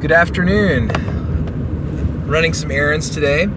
Good 0.00 0.12
afternoon. 0.12 0.90
Running 2.28 2.54
some 2.54 2.70
errands 2.70 3.10
today. 3.10 3.48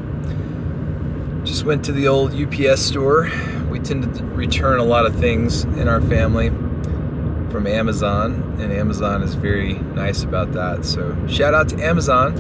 Just 1.44 1.66
went 1.66 1.86
to 1.86 1.92
the 1.92 2.08
old 2.08 2.34
UPS 2.34 2.82
store. 2.82 3.30
We 3.70 3.80
tend 3.80 4.16
to 4.16 4.24
return 4.24 4.80
a 4.80 4.84
lot 4.84 5.06
of 5.06 5.16
things 5.18 5.66
in 5.66 5.88
our 5.88 6.02
family 6.02 6.50
from 7.52 7.68
Amazon, 7.68 8.58
and 8.60 8.74
Amazon 8.74 9.22
is 9.22 9.36
very 9.36 9.74
nice 9.74 10.24
about 10.24 10.52
that. 10.54 10.84
So, 10.84 11.16
shout 11.28 11.54
out 11.54 11.70
to 11.70 11.80
Amazon. 11.80 12.36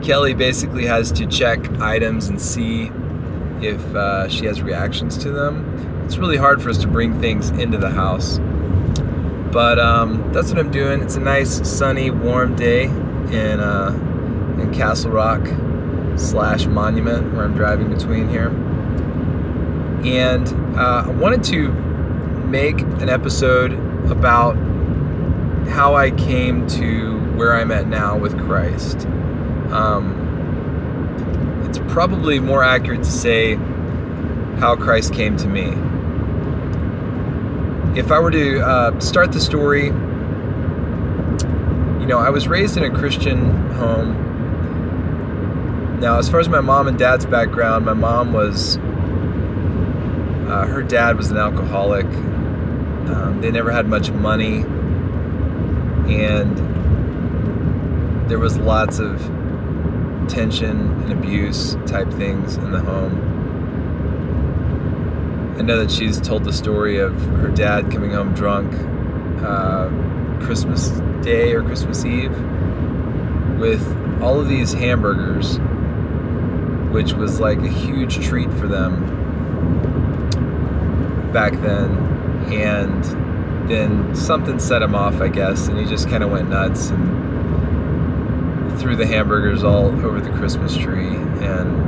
Kelly 0.04 0.34
basically 0.34 0.84
has 0.84 1.10
to 1.12 1.26
check 1.26 1.66
items 1.80 2.28
and 2.28 2.38
see 2.38 2.90
if 3.62 3.80
uh, 3.94 4.28
she 4.28 4.44
has 4.44 4.60
reactions 4.60 5.16
to 5.18 5.30
them. 5.30 6.04
It's 6.04 6.18
really 6.18 6.36
hard 6.36 6.60
for 6.60 6.68
us 6.68 6.76
to 6.82 6.86
bring 6.86 7.18
things 7.18 7.48
into 7.48 7.78
the 7.78 7.88
house 7.90 8.38
but 9.56 9.78
um, 9.78 10.34
that's 10.34 10.50
what 10.50 10.58
I'm 10.58 10.70
doing. 10.70 11.00
It's 11.00 11.16
a 11.16 11.20
nice, 11.20 11.66
sunny, 11.66 12.10
warm 12.10 12.56
day 12.56 12.84
in 12.84 13.58
uh, 13.58 13.88
in 14.60 14.70
Castle 14.70 15.12
Rock 15.12 15.46
slash 16.18 16.66
Monument, 16.66 17.32
where 17.32 17.46
I'm 17.46 17.54
driving 17.54 17.88
between 17.88 18.28
here. 18.28 18.48
And 20.04 20.46
uh, 20.76 21.04
I 21.06 21.08
wanted 21.08 21.42
to 21.44 21.70
make 21.70 22.80
an 22.80 23.08
episode 23.08 23.72
about 24.10 24.56
how 25.68 25.94
I 25.94 26.10
came 26.10 26.66
to 26.66 27.18
where 27.36 27.54
I'm 27.54 27.72
at 27.72 27.86
now 27.86 28.18
with 28.18 28.38
Christ. 28.38 29.06
Um, 29.70 31.64
it's 31.66 31.78
probably 31.90 32.40
more 32.40 32.62
accurate 32.62 33.04
to 33.04 33.10
say 33.10 33.54
how 34.58 34.76
Christ 34.76 35.14
came 35.14 35.38
to 35.38 35.48
me 35.48 35.70
if 37.96 38.12
I 38.12 38.18
were 38.18 38.30
to 38.30 38.60
uh, 38.60 39.00
start 39.00 39.32
the 39.32 39.40
story, 39.40 39.86
you 39.86 39.92
know, 42.06 42.18
I 42.18 42.28
was 42.28 42.46
raised 42.46 42.76
in 42.76 42.84
a 42.84 42.90
Christian 42.90 43.70
home. 43.72 44.24
Now, 45.98 46.18
as 46.18 46.28
far 46.28 46.40
as 46.40 46.48
my 46.48 46.60
mom 46.60 46.88
and 46.88 46.98
dad's 46.98 47.24
background, 47.24 47.86
my 47.86 47.94
mom 47.94 48.34
was, 48.34 48.76
uh, 50.46 50.66
her 50.68 50.82
dad 50.82 51.16
was 51.16 51.30
an 51.30 51.38
alcoholic. 51.38 52.04
Um, 52.04 53.38
they 53.40 53.50
never 53.50 53.70
had 53.70 53.88
much 53.88 54.10
money, 54.10 54.56
and 56.12 56.58
there 58.28 58.38
was 58.38 58.58
lots 58.58 58.98
of 58.98 59.20
tension 60.28 61.02
and 61.02 61.12
abuse 61.12 61.76
type 61.86 62.10
things 62.10 62.58
in 62.58 62.72
the 62.72 62.80
home. 62.80 63.35
I 65.58 65.62
know 65.62 65.78
that 65.78 65.90
she's 65.90 66.20
told 66.20 66.44
the 66.44 66.52
story 66.52 66.98
of 66.98 67.18
her 67.38 67.48
dad 67.48 67.90
coming 67.90 68.10
home 68.10 68.34
drunk 68.34 68.74
uh, 69.42 69.88
Christmas 70.44 70.90
Day 71.24 71.54
or 71.54 71.62
Christmas 71.62 72.04
Eve 72.04 72.38
with 73.58 73.82
all 74.22 74.38
of 74.38 74.48
these 74.48 74.74
hamburgers, 74.74 75.58
which 76.92 77.14
was 77.14 77.40
like 77.40 77.58
a 77.58 77.68
huge 77.68 78.22
treat 78.22 78.50
for 78.52 78.66
them 78.66 79.14
back 81.32 81.52
then. 81.54 81.90
And 82.52 83.02
then 83.68 84.14
something 84.14 84.58
set 84.58 84.82
him 84.82 84.94
off, 84.94 85.22
I 85.22 85.28
guess, 85.28 85.68
and 85.68 85.78
he 85.78 85.86
just 85.86 86.10
kind 86.10 86.22
of 86.22 86.30
went 86.30 86.50
nuts 86.50 86.90
and 86.90 87.26
threw 88.78 88.94
the 88.94 89.06
hamburgers 89.06 89.64
all 89.64 89.86
over 89.86 90.20
the 90.20 90.30
Christmas 90.32 90.76
tree 90.76 91.16
and 91.16 91.85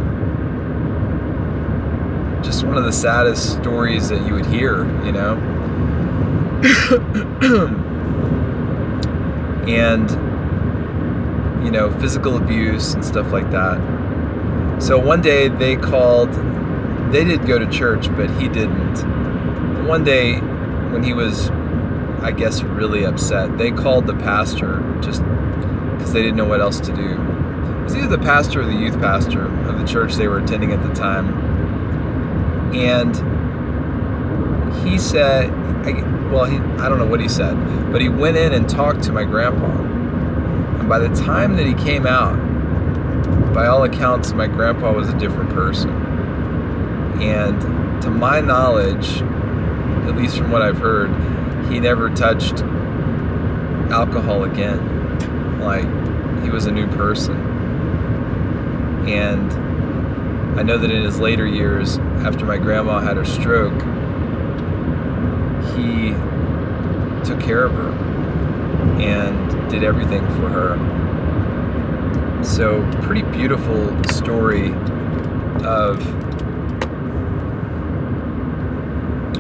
just 2.58 2.66
one 2.66 2.76
of 2.76 2.82
the 2.82 2.92
saddest 2.92 3.52
stories 3.52 4.08
that 4.08 4.26
you 4.26 4.34
would 4.34 4.46
hear, 4.46 4.84
you 5.04 5.12
know? 5.12 5.34
and, 9.68 10.10
you 11.64 11.70
know, 11.70 11.96
physical 12.00 12.36
abuse 12.36 12.94
and 12.94 13.04
stuff 13.04 13.30
like 13.30 13.48
that. 13.52 13.78
So 14.82 14.98
one 14.98 15.22
day 15.22 15.46
they 15.46 15.76
called, 15.76 16.32
they 17.12 17.22
did 17.22 17.46
go 17.46 17.60
to 17.60 17.70
church, 17.70 18.08
but 18.16 18.28
he 18.40 18.48
didn't. 18.48 19.86
One 19.86 20.02
day 20.02 20.40
when 20.40 21.04
he 21.04 21.12
was, 21.12 21.50
I 22.20 22.32
guess, 22.32 22.64
really 22.64 23.04
upset, 23.04 23.56
they 23.56 23.70
called 23.70 24.08
the 24.08 24.14
pastor 24.14 24.82
just 25.00 25.22
because 25.22 26.12
they 26.12 26.22
didn't 26.22 26.36
know 26.36 26.44
what 26.44 26.60
else 26.60 26.80
to 26.80 26.92
do. 26.92 27.12
It 27.12 27.84
was 27.84 27.94
either 27.94 28.08
the 28.08 28.18
pastor 28.18 28.62
or 28.62 28.64
the 28.64 28.74
youth 28.74 28.98
pastor 28.98 29.46
of 29.68 29.78
the 29.78 29.86
church 29.86 30.14
they 30.14 30.26
were 30.26 30.40
attending 30.40 30.72
at 30.72 30.82
the 30.82 30.92
time 30.92 31.47
and 32.74 33.14
he 34.82 34.98
said, 34.98 35.50
I, 35.86 35.92
well, 36.30 36.44
he, 36.44 36.58
I 36.82 36.88
don't 36.88 36.98
know 36.98 37.06
what 37.06 37.20
he 37.20 37.28
said, 37.28 37.54
but 37.92 38.00
he 38.00 38.08
went 38.08 38.36
in 38.36 38.52
and 38.52 38.68
talked 38.68 39.02
to 39.04 39.12
my 39.12 39.24
grandpa. 39.24 39.70
And 40.78 40.88
by 40.88 40.98
the 40.98 41.08
time 41.14 41.56
that 41.56 41.66
he 41.66 41.74
came 41.74 42.06
out, 42.06 42.36
by 43.54 43.66
all 43.66 43.84
accounts, 43.84 44.32
my 44.32 44.46
grandpa 44.46 44.92
was 44.92 45.08
a 45.08 45.18
different 45.18 45.50
person. 45.50 45.90
And 47.20 48.02
to 48.02 48.10
my 48.10 48.40
knowledge, 48.40 49.22
at 49.22 50.16
least 50.16 50.36
from 50.36 50.50
what 50.50 50.62
I've 50.62 50.78
heard, 50.78 51.10
he 51.70 51.80
never 51.80 52.08
touched 52.10 52.62
alcohol 53.90 54.44
again. 54.44 55.60
Like, 55.60 55.86
he 56.44 56.50
was 56.50 56.66
a 56.66 56.70
new 56.70 56.86
person. 56.86 57.36
And 59.08 59.67
I 60.56 60.62
know 60.62 60.78
that 60.78 60.90
in 60.90 61.02
his 61.02 61.20
later 61.20 61.46
years, 61.46 61.98
after 61.98 62.44
my 62.44 62.58
grandma 62.58 63.00
had 63.00 63.16
her 63.16 63.24
stroke, 63.24 63.80
he 65.76 66.10
took 67.24 67.40
care 67.40 67.64
of 67.64 67.72
her 67.72 67.90
and 69.00 69.70
did 69.70 69.84
everything 69.84 70.26
for 70.36 70.48
her. 70.48 72.44
So, 72.44 72.88
pretty 73.02 73.22
beautiful 73.22 74.02
story 74.04 74.72
of 75.64 76.02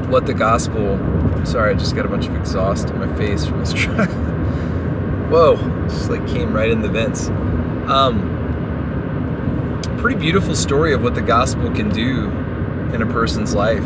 what 0.08 0.26
the 0.26 0.34
gospel. 0.34 0.98
Sorry, 1.44 1.74
I 1.74 1.74
just 1.74 1.94
got 1.94 2.06
a 2.06 2.08
bunch 2.08 2.26
of 2.26 2.34
exhaust 2.36 2.90
in 2.90 2.98
my 2.98 3.14
face 3.16 3.46
from 3.46 3.60
this 3.60 3.72
truck. 3.74 4.10
Whoa, 5.30 5.56
just 5.88 6.10
like 6.10 6.26
came 6.28 6.52
right 6.54 6.70
in 6.70 6.80
the 6.82 6.88
vents. 6.88 7.28
Um, 7.88 8.37
pretty 9.98 10.20
beautiful 10.20 10.54
story 10.54 10.94
of 10.94 11.02
what 11.02 11.16
the 11.16 11.20
gospel 11.20 11.68
can 11.72 11.88
do 11.88 12.30
in 12.94 13.02
a 13.02 13.06
person's 13.06 13.52
life. 13.52 13.82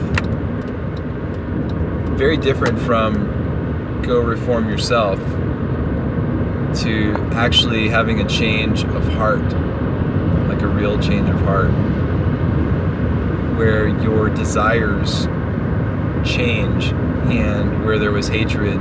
Very 2.18 2.36
different 2.36 2.78
from 2.80 4.02
go 4.02 4.20
reform 4.20 4.68
yourself 4.68 5.18
to 6.82 7.14
actually 7.32 7.88
having 7.88 8.20
a 8.20 8.28
change 8.28 8.84
of 8.84 9.08
heart, 9.14 9.42
like 10.48 10.60
a 10.60 10.66
real 10.66 11.00
change 11.00 11.30
of 11.30 11.40
heart, 11.40 11.70
where 13.56 13.88
your 13.88 14.28
desires 14.28 15.24
change 16.28 16.92
and 17.32 17.86
where 17.86 17.98
there 17.98 18.12
was 18.12 18.28
hatred, 18.28 18.78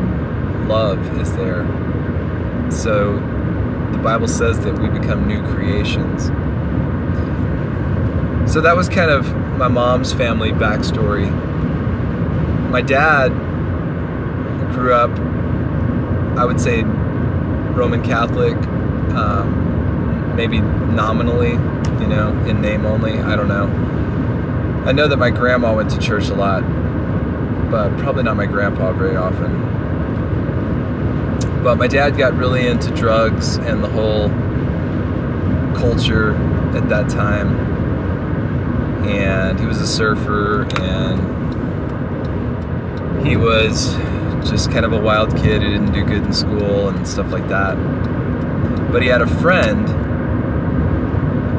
love 0.67 0.99
is 1.17 1.33
there. 1.37 1.65
So 2.69 3.13
the 3.93 3.99
Bible 3.99 4.27
says 4.27 4.59
that 4.65 4.77
we 4.77 4.89
become 4.89 5.29
new 5.29 5.41
creations. 5.53 6.29
So 8.51 8.59
that 8.59 8.75
was 8.75 8.89
kind 8.89 9.09
of 9.09 9.33
my 9.57 9.69
mom's 9.69 10.11
family 10.11 10.51
backstory. 10.51 11.31
My 12.69 12.81
dad 12.81 13.29
grew 14.73 14.93
up, 14.93 15.09
I 16.37 16.43
would 16.43 16.59
say, 16.59 16.83
Roman 16.83 18.03
Catholic, 18.03 18.57
um, 19.15 20.35
maybe 20.35 20.59
nominally, 20.59 21.51
you 21.51 22.07
know, 22.07 22.37
in 22.45 22.59
name 22.59 22.85
only. 22.85 23.19
I 23.19 23.37
don't 23.37 23.47
know. 23.47 23.67
I 24.85 24.91
know 24.91 25.07
that 25.07 25.15
my 25.15 25.29
grandma 25.29 25.73
went 25.73 25.89
to 25.91 25.97
church 25.97 26.27
a 26.27 26.33
lot, 26.33 26.61
but 27.71 27.97
probably 27.99 28.23
not 28.23 28.35
my 28.35 28.47
grandpa 28.47 28.91
very 28.91 29.15
often. 29.15 29.61
But 31.63 31.75
my 31.77 31.87
dad 31.87 32.17
got 32.17 32.33
really 32.33 32.67
into 32.67 32.91
drugs 32.91 33.55
and 33.55 33.81
the 33.81 33.87
whole 33.87 34.27
culture 35.73 36.33
at 36.75 36.89
that 36.89 37.09
time 37.09 37.70
and 39.07 39.59
he 39.59 39.65
was 39.65 39.79
a 39.81 39.87
surfer 39.87 40.67
and 40.79 41.41
he 43.25 43.37
was 43.37 43.93
just 44.49 44.71
kind 44.71 44.85
of 44.85 44.93
a 44.93 44.99
wild 44.99 45.35
kid 45.37 45.61
who 45.61 45.69
didn't 45.69 45.91
do 45.91 46.03
good 46.03 46.23
in 46.23 46.33
school 46.33 46.89
and 46.89 47.07
stuff 47.07 47.31
like 47.31 47.47
that. 47.47 47.75
But 48.91 49.01
he 49.01 49.07
had 49.07 49.21
a 49.21 49.27
friend 49.27 49.87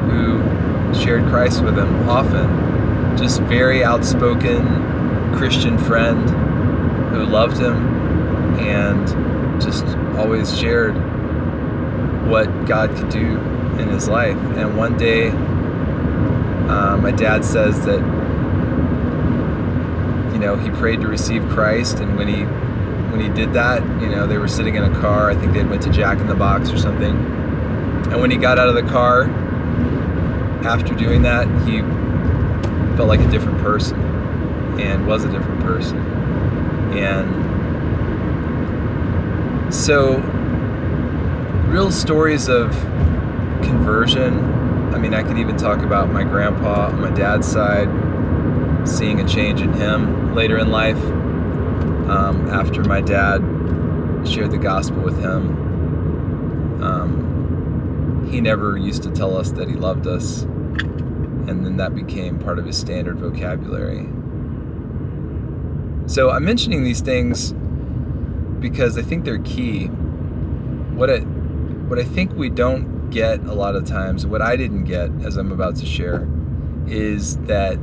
who 0.09 0.93
shared 0.93 1.25
Christ 1.29 1.63
with 1.63 1.77
him 1.77 2.09
often. 2.09 3.17
Just 3.17 3.41
very 3.41 3.83
outspoken 3.83 5.33
Christian 5.33 5.77
friend 5.77 6.29
who 7.09 7.25
loved 7.25 7.57
him 7.57 7.75
and 8.59 9.61
just 9.61 9.85
always 10.17 10.57
shared 10.57 10.95
what 12.27 12.65
God 12.65 12.95
could 12.95 13.09
do 13.09 13.37
in 13.79 13.89
his 13.89 14.07
life. 14.07 14.37
And 14.37 14.77
one 14.77 14.97
day 14.97 15.31
um, 16.69 17.01
my 17.01 17.11
dad 17.11 17.43
says 17.43 17.85
that 17.85 17.99
you 20.33 20.39
know 20.39 20.55
he 20.55 20.69
prayed 20.71 21.01
to 21.01 21.07
receive 21.07 21.47
Christ, 21.49 21.99
and 21.99 22.17
when 22.17 22.27
he 22.27 22.45
when 23.13 23.21
he 23.21 23.29
did 23.29 23.53
that. 23.53 23.83
You 24.01 24.09
know, 24.09 24.25
they 24.27 24.37
were 24.37 24.47
sitting 24.47 24.75
in 24.75 24.83
a 24.83 24.99
car. 24.99 25.29
I 25.29 25.35
think 25.35 25.53
they 25.53 25.63
went 25.63 25.83
to 25.83 25.91
Jack 25.91 26.17
in 26.17 26.27
the 26.27 26.35
Box 26.35 26.71
or 26.71 26.77
something. 26.77 27.15
And 28.11 28.19
when 28.19 28.31
he 28.31 28.37
got 28.37 28.57
out 28.59 28.67
of 28.67 28.75
the 28.75 28.81
car, 28.81 29.29
after 30.65 30.93
doing 30.95 31.21
that, 31.21 31.47
he 31.67 31.81
felt 32.97 33.07
like 33.07 33.19
a 33.21 33.29
different 33.29 33.59
person 33.59 33.99
and 34.79 35.05
was 35.07 35.23
a 35.23 35.31
different 35.31 35.61
person. 35.61 35.97
And 36.97 37.53
so, 39.73 40.17
real 41.67 41.91
stories 41.91 42.47
of 42.49 42.71
conversion. 43.61 44.62
I 44.93 44.97
mean, 44.99 45.13
I 45.15 45.23
could 45.23 45.39
even 45.39 45.57
talk 45.57 45.79
about 45.79 46.11
my 46.11 46.23
grandpa 46.23 46.87
on 46.87 47.01
my 47.01 47.09
dad's 47.09 47.47
side, 47.47 47.89
seeing 48.87 49.19
a 49.19 49.27
change 49.27 49.59
in 49.59 49.73
him 49.73 50.35
later 50.35 50.59
in 50.59 50.69
life 50.69 51.03
um, 52.07 52.47
after 52.51 52.83
my 52.83 53.01
dad 53.01 53.41
shared 54.27 54.51
the 54.51 54.57
gospel 54.57 55.01
with 55.01 55.19
him. 55.19 56.83
Um, 56.83 58.27
he 58.29 58.39
never 58.39 58.77
used 58.77 59.01
to 59.03 59.11
tell 59.11 59.35
us 59.35 59.51
that 59.51 59.67
he 59.67 59.73
loved 59.73 60.05
us, 60.05 60.43
and 60.43 61.65
then 61.65 61.77
that 61.77 61.95
became 61.95 62.37
part 62.37 62.59
of 62.59 62.65
his 62.65 62.77
standard 62.77 63.17
vocabulary. 63.17 64.07
So 66.05 66.29
I'm 66.29 66.45
mentioning 66.45 66.83
these 66.83 67.01
things 67.01 67.53
because 68.59 68.97
I 68.97 69.01
think 69.01 69.25
they're 69.25 69.39
key. 69.39 69.87
What 69.87 71.09
I, 71.09 71.19
what 71.19 71.97
I 71.97 72.03
think 72.03 72.33
we 72.33 72.49
don't 72.49 72.92
get 73.13 73.39
a 73.41 73.53
lot 73.53 73.75
of 73.75 73.85
times, 73.85 74.25
what 74.25 74.41
I 74.41 74.55
didn't 74.55 74.85
get 74.85 75.11
as 75.23 75.37
I'm 75.37 75.51
about 75.51 75.75
to 75.77 75.85
share, 75.85 76.27
is 76.87 77.37
that 77.43 77.77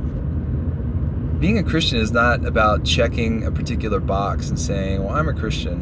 being 1.39 1.57
a 1.57 1.63
Christian 1.63 1.97
is 1.99 2.11
not 2.11 2.45
about 2.45 2.83
checking 2.83 3.45
a 3.45 3.51
particular 3.51 3.99
box 3.99 4.49
and 4.49 4.59
saying, 4.59 5.03
"Well, 5.03 5.15
I'm 5.15 5.29
a 5.29 5.33
Christian." 5.33 5.79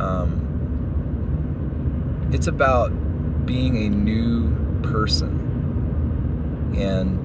Um, 0.00 0.42
it's 2.32 2.48
about 2.48 2.90
being 3.46 3.76
a 3.76 3.88
new 3.88 4.50
person, 4.82 6.72
and 6.76 7.18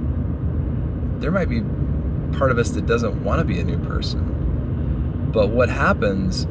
there 1.21 1.31
might 1.31 1.49
be 1.49 1.63
part 2.37 2.51
of 2.51 2.57
us 2.57 2.71
that 2.71 2.85
doesn't 2.85 3.23
want 3.23 3.39
to 3.39 3.45
be 3.45 3.59
a 3.59 3.63
new 3.63 3.79
person. 3.79 5.29
But 5.33 5.49
what 5.49 5.69
happens 5.69 6.45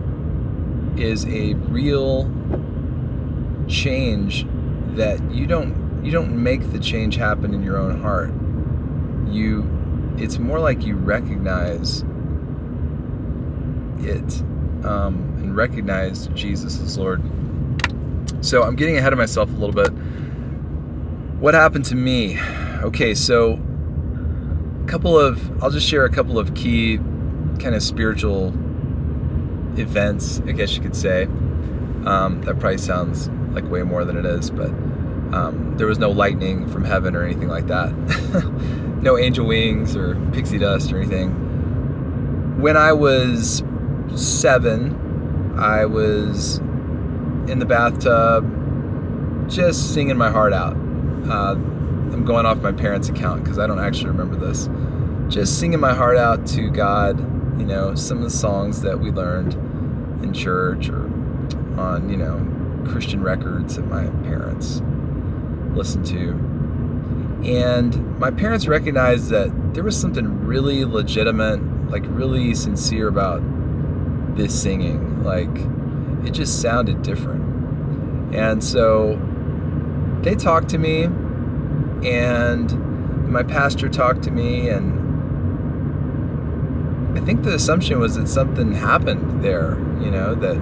is 0.96 1.26
a 1.26 1.54
real 1.54 2.28
change 3.68 4.46
that 4.96 5.20
you 5.30 5.46
don't 5.46 6.04
you 6.04 6.10
don't 6.10 6.42
make 6.42 6.72
the 6.72 6.78
change 6.78 7.16
happen 7.16 7.54
in 7.54 7.62
your 7.62 7.76
own 7.76 8.00
heart. 8.00 8.30
You 9.32 9.68
it's 10.18 10.38
more 10.38 10.60
like 10.60 10.84
you 10.84 10.96
recognize 10.96 12.02
it 13.98 14.42
um, 14.84 15.36
and 15.38 15.56
recognize 15.56 16.28
Jesus 16.28 16.80
as 16.80 16.98
Lord. 16.98 17.22
So 18.40 18.62
I'm 18.62 18.76
getting 18.76 18.96
ahead 18.96 19.12
of 19.12 19.18
myself 19.18 19.50
a 19.50 19.52
little 19.52 19.74
bit. 19.74 19.90
What 21.40 21.54
happened 21.54 21.84
to 21.86 21.94
me? 21.94 22.40
Okay, 22.82 23.14
so 23.14 23.60
a 24.82 24.88
couple 24.88 25.18
of 25.18 25.62
I'll 25.62 25.70
just 25.70 25.86
share 25.86 26.04
a 26.04 26.10
couple 26.10 26.38
of 26.38 26.54
key 26.54 26.98
kind 27.58 27.74
of 27.74 27.82
spiritual 27.82 28.48
events, 29.78 30.40
I 30.46 30.52
guess 30.52 30.74
you 30.74 30.82
could 30.82 30.96
say. 30.96 31.24
Um, 32.04 32.40
that 32.46 32.58
probably 32.58 32.78
sounds 32.78 33.28
like 33.52 33.68
way 33.70 33.82
more 33.82 34.04
than 34.04 34.16
it 34.16 34.24
is, 34.24 34.50
but 34.50 34.70
um, 35.32 35.74
there 35.76 35.86
was 35.86 35.98
no 35.98 36.10
lightning 36.10 36.68
from 36.68 36.84
heaven 36.84 37.14
or 37.14 37.24
anything 37.24 37.48
like 37.48 37.66
that. 37.68 37.92
no 39.02 39.16
angel 39.16 39.46
wings 39.46 39.96
or 39.96 40.16
pixie 40.32 40.58
dust 40.58 40.92
or 40.92 40.98
anything. 40.98 42.60
When 42.60 42.76
I 42.76 42.92
was 42.92 43.62
seven, 44.16 45.54
I 45.58 45.84
was 45.84 46.58
in 47.48 47.58
the 47.58 47.66
bathtub 47.66 49.48
just 49.48 49.94
singing 49.94 50.16
my 50.16 50.30
heart 50.30 50.52
out. 50.52 50.74
Uh, 51.28 51.54
I'm 52.12 52.24
going 52.24 52.44
off 52.44 52.58
my 52.58 52.72
parents' 52.72 53.08
account 53.08 53.44
because 53.44 53.58
I 53.58 53.66
don't 53.66 53.78
actually 53.78 54.08
remember 54.08 54.36
this. 54.36 54.68
Just 55.32 55.60
singing 55.60 55.80
my 55.80 55.94
heart 55.94 56.16
out 56.16 56.46
to 56.48 56.70
God, 56.70 57.18
you 57.58 57.66
know, 57.66 57.94
some 57.94 58.18
of 58.18 58.24
the 58.24 58.30
songs 58.30 58.82
that 58.82 58.98
we 58.98 59.10
learned 59.10 59.54
in 60.24 60.32
church 60.32 60.88
or 60.88 61.04
on, 61.78 62.08
you 62.10 62.16
know, 62.16 62.38
Christian 62.86 63.22
records 63.22 63.76
that 63.76 63.86
my 63.86 64.06
parents 64.28 64.82
listened 65.74 66.06
to. 66.06 66.30
And 67.44 68.18
my 68.18 68.30
parents 68.30 68.66
recognized 68.66 69.30
that 69.30 69.74
there 69.74 69.82
was 69.82 69.98
something 69.98 70.44
really 70.44 70.84
legitimate, 70.84 71.90
like 71.90 72.02
really 72.06 72.54
sincere 72.54 73.08
about 73.08 73.42
this 74.36 74.60
singing. 74.60 75.22
Like 75.22 75.48
it 76.26 76.32
just 76.32 76.60
sounded 76.60 77.02
different. 77.02 78.34
And 78.34 78.62
so 78.62 79.18
they 80.22 80.34
talked 80.34 80.68
to 80.70 80.78
me 80.78 81.04
and 82.04 83.30
my 83.30 83.42
pastor 83.42 83.88
talked 83.88 84.22
to 84.24 84.30
me 84.30 84.68
and 84.68 84.98
I 87.18 87.20
think 87.22 87.42
the 87.42 87.54
assumption 87.54 87.98
was 87.98 88.16
that 88.16 88.28
something 88.28 88.72
happened 88.72 89.42
there, 89.42 89.78
you 90.00 90.10
know, 90.10 90.34
that 90.36 90.56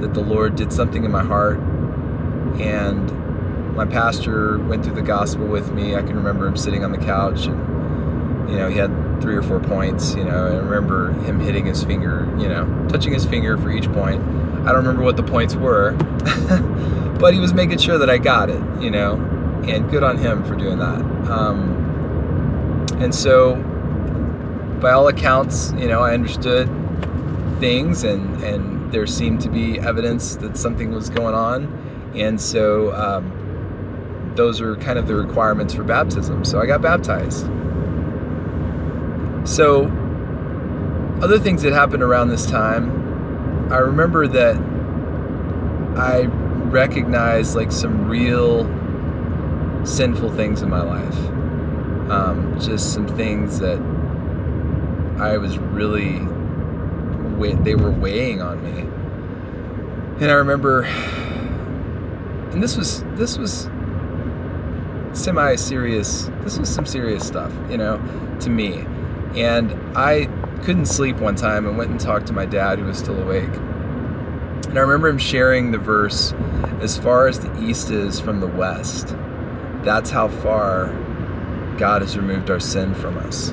that 0.00 0.14
the 0.14 0.20
Lord 0.20 0.56
did 0.56 0.72
something 0.72 1.04
in 1.04 1.10
my 1.10 1.22
heart 1.22 1.58
and 2.60 3.74
my 3.74 3.86
pastor 3.86 4.58
went 4.58 4.84
through 4.84 4.94
the 4.94 5.02
gospel 5.02 5.46
with 5.46 5.70
me. 5.72 5.94
I 5.94 6.02
can 6.02 6.16
remember 6.16 6.46
him 6.46 6.56
sitting 6.56 6.84
on 6.84 6.92
the 6.92 6.98
couch 6.98 7.46
and 7.46 7.68
you 8.50 8.56
know, 8.56 8.68
he 8.68 8.78
had 8.78 9.20
three 9.20 9.36
or 9.36 9.42
four 9.42 9.60
points, 9.60 10.14
you 10.14 10.24
know, 10.24 10.46
I 10.46 10.56
remember 10.56 11.12
him 11.12 11.38
hitting 11.38 11.66
his 11.66 11.84
finger, 11.84 12.26
you 12.38 12.48
know, 12.48 12.86
touching 12.88 13.12
his 13.12 13.26
finger 13.26 13.58
for 13.58 13.70
each 13.70 13.92
point. 13.92 14.22
I 14.22 14.72
don't 14.72 14.76
remember 14.76 15.02
what 15.02 15.16
the 15.16 15.22
points 15.22 15.54
were, 15.54 15.92
but 17.20 17.34
he 17.34 17.40
was 17.40 17.52
making 17.52 17.78
sure 17.78 17.98
that 17.98 18.08
I 18.08 18.16
got 18.16 18.48
it, 18.48 18.62
you 18.80 18.90
know, 18.90 19.16
and 19.66 19.90
good 19.90 20.02
on 20.02 20.16
him 20.16 20.44
for 20.44 20.54
doing 20.54 20.78
that. 20.78 21.00
Um, 21.30 22.86
and 23.00 23.14
so 23.14 23.56
by 24.80 24.92
all 24.92 25.08
accounts, 25.08 25.72
you 25.76 25.86
know, 25.86 26.00
I 26.00 26.14
understood 26.14 26.68
things 27.60 28.04
and, 28.04 28.42
and 28.42 28.77
there 28.90 29.06
seemed 29.06 29.40
to 29.42 29.50
be 29.50 29.78
evidence 29.78 30.36
that 30.36 30.56
something 30.56 30.92
was 30.92 31.10
going 31.10 31.34
on. 31.34 32.12
And 32.14 32.40
so 32.40 32.94
um, 32.94 34.32
those 34.34 34.60
are 34.60 34.76
kind 34.76 34.98
of 34.98 35.06
the 35.06 35.14
requirements 35.14 35.74
for 35.74 35.84
baptism. 35.84 36.44
So 36.44 36.60
I 36.60 36.66
got 36.66 36.80
baptized. 36.80 37.46
So, 39.48 39.86
other 41.22 41.38
things 41.38 41.62
that 41.62 41.72
happened 41.72 42.02
around 42.02 42.28
this 42.28 42.44
time, 42.46 43.72
I 43.72 43.78
remember 43.78 44.26
that 44.28 44.56
I 45.96 46.26
recognized 46.70 47.56
like 47.56 47.72
some 47.72 48.06
real 48.06 48.64
sinful 49.86 50.32
things 50.32 50.62
in 50.62 50.68
my 50.68 50.82
life. 50.82 51.18
Um, 52.10 52.58
just 52.60 52.92
some 52.92 53.08
things 53.08 53.58
that 53.58 53.78
I 55.18 55.38
was 55.38 55.58
really 55.58 56.18
they 57.38 57.74
were 57.74 57.90
weighing 57.90 58.42
on 58.42 58.62
me. 58.62 58.80
And 60.20 60.30
I 60.30 60.34
remember 60.34 60.82
and 62.52 62.62
this 62.62 62.76
was 62.76 63.02
this 63.14 63.38
was 63.38 63.68
semi 65.12 65.54
serious 65.54 66.30
this 66.42 66.58
was 66.58 66.68
some 66.68 66.86
serious 66.86 67.26
stuff, 67.26 67.52
you 67.70 67.76
know, 67.76 67.98
to 68.40 68.50
me. 68.50 68.84
And 69.36 69.72
I 69.96 70.26
couldn't 70.64 70.86
sleep 70.86 71.16
one 71.16 71.36
time 71.36 71.66
and 71.66 71.78
went 71.78 71.90
and 71.90 72.00
talked 72.00 72.26
to 72.28 72.32
my 72.32 72.46
dad 72.46 72.78
who 72.78 72.86
was 72.86 72.98
still 72.98 73.20
awake. 73.20 73.54
And 74.68 74.76
I 74.76 74.80
remember 74.80 75.08
him 75.08 75.18
sharing 75.18 75.70
the 75.70 75.78
verse 75.78 76.32
as 76.80 76.98
far 76.98 77.26
as 77.26 77.40
the 77.40 77.62
east 77.62 77.90
is 77.90 78.20
from 78.20 78.40
the 78.40 78.46
west. 78.46 79.14
That's 79.82 80.10
how 80.10 80.28
far 80.28 80.86
God 81.78 82.02
has 82.02 82.16
removed 82.16 82.50
our 82.50 82.60
sin 82.60 82.94
from 82.94 83.18
us. 83.18 83.52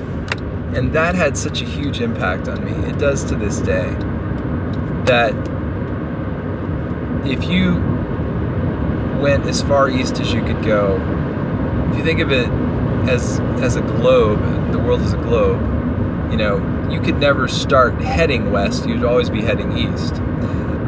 And 0.74 0.92
that 0.92 1.14
had 1.14 1.36
such 1.36 1.62
a 1.62 1.64
huge 1.64 2.00
impact 2.00 2.48
on 2.48 2.64
me. 2.64 2.72
It 2.88 2.98
does 2.98 3.24
to 3.24 3.36
this 3.36 3.60
day. 3.60 3.94
That 5.04 5.34
if 7.26 7.44
you 7.44 7.74
went 9.20 9.46
as 9.46 9.62
far 9.62 9.88
east 9.88 10.20
as 10.20 10.32
you 10.32 10.42
could 10.42 10.62
go, 10.64 10.96
if 11.90 11.98
you 11.98 12.04
think 12.04 12.20
of 12.20 12.32
it 12.32 12.48
as 13.08 13.40
as 13.62 13.76
a 13.76 13.80
globe, 13.80 14.72
the 14.72 14.78
world 14.78 15.00
is 15.00 15.12
a 15.12 15.18
globe, 15.18 15.60
you 16.30 16.36
know, 16.36 16.88
you 16.90 17.00
could 17.00 17.18
never 17.18 17.48
start 17.48 17.94
heading 18.00 18.50
west, 18.50 18.86
you'd 18.86 19.04
always 19.04 19.30
be 19.30 19.40
heading 19.40 19.76
east. 19.76 20.14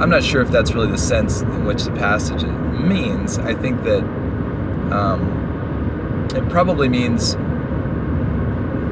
I'm 0.00 0.10
not 0.10 0.22
sure 0.22 0.42
if 0.42 0.50
that's 0.50 0.72
really 0.74 0.90
the 0.90 0.98
sense 0.98 1.40
in 1.42 1.64
which 1.64 1.84
the 1.84 1.92
passage 1.92 2.44
means. 2.44 3.38
I 3.38 3.54
think 3.54 3.82
that 3.82 4.02
um, 4.92 6.28
it 6.34 6.48
probably 6.48 6.88
means 6.88 7.34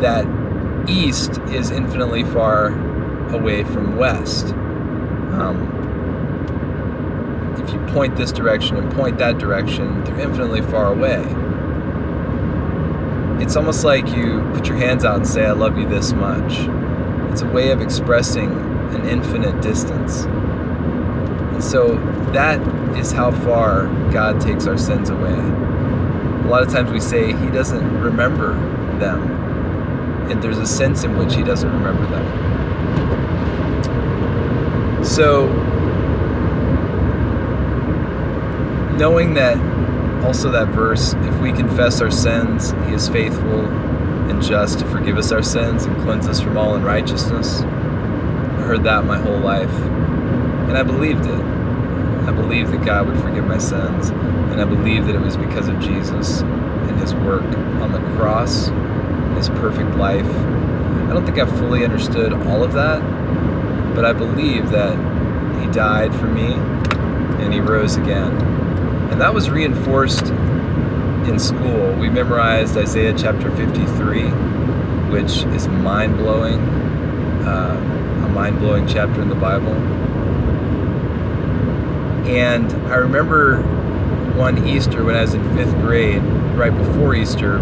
that 0.00 0.26
east 0.88 1.38
is 1.48 1.70
infinitely 1.70 2.24
far 2.24 2.68
away 3.34 3.64
from 3.64 3.96
west. 3.96 4.48
Um, 5.34 5.72
if 7.58 7.72
you 7.72 7.80
point 7.92 8.16
this 8.16 8.32
direction 8.32 8.76
and 8.76 8.92
point 8.92 9.18
that 9.18 9.38
direction, 9.38 10.04
they're 10.04 10.20
infinitely 10.20 10.62
far 10.62 10.92
away. 10.92 11.24
It's 13.42 13.56
almost 13.56 13.84
like 13.84 14.08
you 14.08 14.40
put 14.54 14.66
your 14.66 14.76
hands 14.76 15.04
out 15.04 15.16
and 15.16 15.26
say, 15.26 15.44
I 15.44 15.52
love 15.52 15.76
you 15.76 15.88
this 15.88 16.12
much. 16.12 16.52
It's 17.30 17.42
a 17.42 17.48
way 17.48 17.70
of 17.70 17.82
expressing 17.82 18.50
an 18.94 19.06
infinite 19.06 19.60
distance. 19.60 20.24
And 20.24 21.62
so 21.62 21.96
that 22.32 22.60
is 22.96 23.12
how 23.12 23.30
far 23.30 23.86
God 24.10 24.40
takes 24.40 24.66
our 24.66 24.78
sins 24.78 25.10
away. 25.10 25.34
A 25.34 26.48
lot 26.48 26.62
of 26.62 26.70
times 26.70 26.90
we 26.90 27.00
say 27.00 27.32
He 27.32 27.50
doesn't 27.50 28.00
remember 28.00 28.54
them, 28.98 29.45
and 30.30 30.42
there's 30.42 30.58
a 30.58 30.66
sense 30.66 31.04
in 31.04 31.16
which 31.16 31.34
He 31.34 31.42
doesn't 31.42 31.70
remember 31.72 32.06
them. 32.06 32.24
So, 35.04 35.46
knowing 38.96 39.34
that 39.34 39.56
also 40.24 40.50
that 40.50 40.68
verse, 40.68 41.14
if 41.14 41.40
we 41.40 41.52
confess 41.52 42.00
our 42.00 42.10
sins, 42.10 42.72
He 42.86 42.94
is 42.94 43.08
faithful 43.08 43.66
and 44.28 44.42
just 44.42 44.80
to 44.80 44.84
forgive 44.86 45.16
us 45.16 45.30
our 45.30 45.42
sins 45.42 45.84
and 45.84 45.96
cleanse 46.02 46.26
us 46.26 46.40
from 46.40 46.56
all 46.56 46.74
unrighteousness. 46.74 47.60
I 47.60 48.62
heard 48.62 48.82
that 48.84 49.04
my 49.04 49.18
whole 49.18 49.38
life, 49.38 49.70
and 49.70 50.76
I 50.76 50.82
believed 50.82 51.26
it. 51.26 51.40
I 52.26 52.32
believed 52.32 52.72
that 52.72 52.84
God 52.84 53.06
would 53.06 53.20
forgive 53.20 53.46
my 53.46 53.58
sins, 53.58 54.08
and 54.10 54.60
I 54.60 54.64
believed 54.64 55.06
that 55.06 55.14
it 55.14 55.20
was 55.20 55.36
because 55.36 55.68
of 55.68 55.78
Jesus 55.78 56.40
and 56.40 56.98
His 56.98 57.14
work 57.14 57.44
on 57.44 57.92
the 57.92 58.00
cross, 58.16 58.68
His 59.36 59.48
perfect 59.50 59.96
life. 59.96 60.26
I 60.26 61.12
don't 61.12 61.24
think 61.26 61.38
I 61.38 61.46
fully 61.46 61.84
understood 61.84 62.32
all 62.32 62.64
of 62.64 62.72
that, 62.72 63.00
but 63.94 64.04
I 64.04 64.12
believe 64.12 64.70
that 64.70 64.96
He 65.60 65.70
died 65.70 66.14
for 66.14 66.26
me 66.26 66.54
and 67.42 67.52
He 67.52 67.60
rose 67.60 67.96
again. 67.96 68.32
And 69.10 69.20
that 69.20 69.32
was 69.32 69.50
reinforced 69.50 70.26
in 71.28 71.38
school. 71.38 71.92
We 71.94 72.08
memorized 72.08 72.76
Isaiah 72.76 73.14
chapter 73.16 73.50
53, 73.50 74.22
which 75.10 75.44
is 75.54 75.68
mind 75.68 76.16
blowing, 76.16 76.58
uh, 77.44 78.24
a 78.24 78.28
mind 78.28 78.58
blowing 78.58 78.86
chapter 78.86 79.20
in 79.20 79.28
the 79.28 79.34
Bible. 79.34 79.74
And 82.26 82.72
I 82.90 82.96
remember 82.96 83.62
one 84.34 84.66
Easter 84.66 85.04
when 85.04 85.14
I 85.14 85.22
was 85.22 85.34
in 85.34 85.56
fifth 85.56 85.72
grade, 85.76 86.22
right 86.56 86.76
before 86.76 87.14
Easter, 87.14 87.58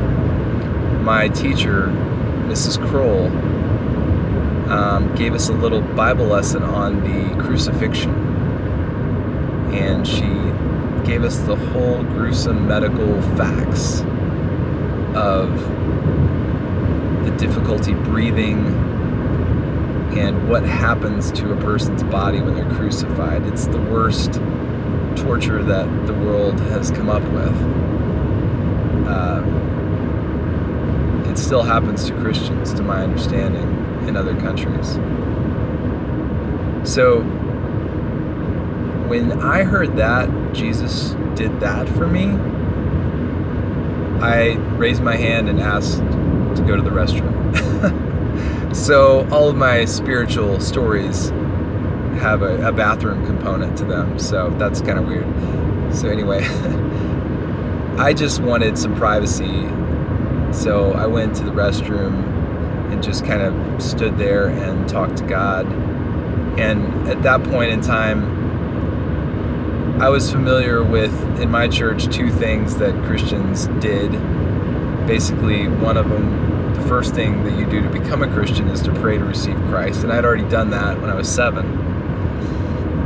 my 1.04 1.28
teacher, 1.28 1.88
Mrs. 2.48 2.78
Kroll, 2.88 3.26
um, 4.72 5.14
gave 5.14 5.34
us 5.34 5.50
a 5.50 5.52
little 5.52 5.82
Bible 5.82 6.24
lesson 6.24 6.62
on 6.62 7.02
the 7.02 7.42
crucifixion. 7.42 8.14
And 9.74 10.06
she 10.08 10.24
gave 11.06 11.22
us 11.22 11.36
the 11.40 11.56
whole 11.56 12.02
gruesome 12.04 12.66
medical 12.66 13.20
facts 13.36 14.00
of 15.14 15.52
the 17.26 17.36
difficulty 17.36 17.92
breathing 17.92 18.66
and 20.16 20.48
what 20.48 20.62
happens 20.62 21.30
to 21.32 21.52
a 21.52 21.56
person's 21.60 22.02
body 22.04 22.40
when 22.40 22.54
they're 22.54 22.70
crucified. 22.76 23.44
It's 23.46 23.66
the 23.66 23.80
worst 23.80 24.34
torture 25.16 25.62
that 25.62 26.06
the 26.06 26.14
world 26.14 26.58
has 26.60 26.90
come 26.90 27.10
up 27.10 27.22
with. 27.24 27.54
Uh, 29.06 29.73
it 31.34 31.38
still 31.38 31.64
happens 31.64 32.04
to 32.04 32.12
Christians, 32.20 32.72
to 32.74 32.82
my 32.84 33.02
understanding, 33.02 34.06
in 34.06 34.16
other 34.16 34.36
countries. 34.36 34.92
So, 36.88 37.22
when 39.08 39.42
I 39.42 39.64
heard 39.64 39.96
that 39.96 40.30
Jesus 40.52 41.16
did 41.34 41.58
that 41.58 41.88
for 41.88 42.06
me, 42.06 42.36
I 44.22 44.52
raised 44.76 45.02
my 45.02 45.16
hand 45.16 45.48
and 45.48 45.60
asked 45.60 45.98
to 45.98 46.64
go 46.64 46.76
to 46.76 46.82
the 46.82 46.90
restroom. 46.90 48.76
so 48.76 49.28
all 49.30 49.48
of 49.48 49.56
my 49.56 49.86
spiritual 49.86 50.60
stories 50.60 51.30
have 52.20 52.42
a, 52.42 52.68
a 52.68 52.72
bathroom 52.72 53.26
component 53.26 53.76
to 53.78 53.84
them, 53.84 54.20
so 54.20 54.50
that's 54.50 54.80
kind 54.80 55.00
of 55.00 55.08
weird. 55.08 55.26
So 55.92 56.08
anyway, 56.08 56.44
I 57.98 58.12
just 58.12 58.40
wanted 58.40 58.78
some 58.78 58.94
privacy, 58.94 59.66
so 60.54 60.92
I 60.92 61.06
went 61.06 61.34
to 61.36 61.44
the 61.44 61.50
restroom 61.50 62.92
and 62.92 63.02
just 63.02 63.24
kind 63.24 63.42
of 63.42 63.82
stood 63.82 64.16
there 64.16 64.48
and 64.48 64.88
talked 64.88 65.16
to 65.18 65.24
God. 65.24 65.66
And 66.58 67.08
at 67.08 67.22
that 67.24 67.42
point 67.44 67.72
in 67.72 67.80
time, 67.80 68.42
I 70.00 70.08
was 70.08 70.30
familiar 70.30 70.82
with, 70.82 71.12
in 71.40 71.50
my 71.50 71.68
church, 71.68 72.06
two 72.14 72.30
things 72.30 72.76
that 72.76 72.94
Christians 73.04 73.66
did. 73.80 74.12
Basically, 75.06 75.68
one 75.68 75.96
of 75.96 76.08
them, 76.08 76.74
the 76.74 76.82
first 76.88 77.14
thing 77.14 77.44
that 77.44 77.58
you 77.58 77.66
do 77.66 77.82
to 77.82 77.88
become 77.88 78.22
a 78.22 78.28
Christian 78.28 78.68
is 78.68 78.80
to 78.82 78.92
pray 78.94 79.18
to 79.18 79.24
receive 79.24 79.56
Christ. 79.68 80.02
And 80.02 80.12
I'd 80.12 80.24
already 80.24 80.48
done 80.48 80.70
that 80.70 81.00
when 81.00 81.10
I 81.10 81.14
was 81.14 81.28
seven. 81.28 81.66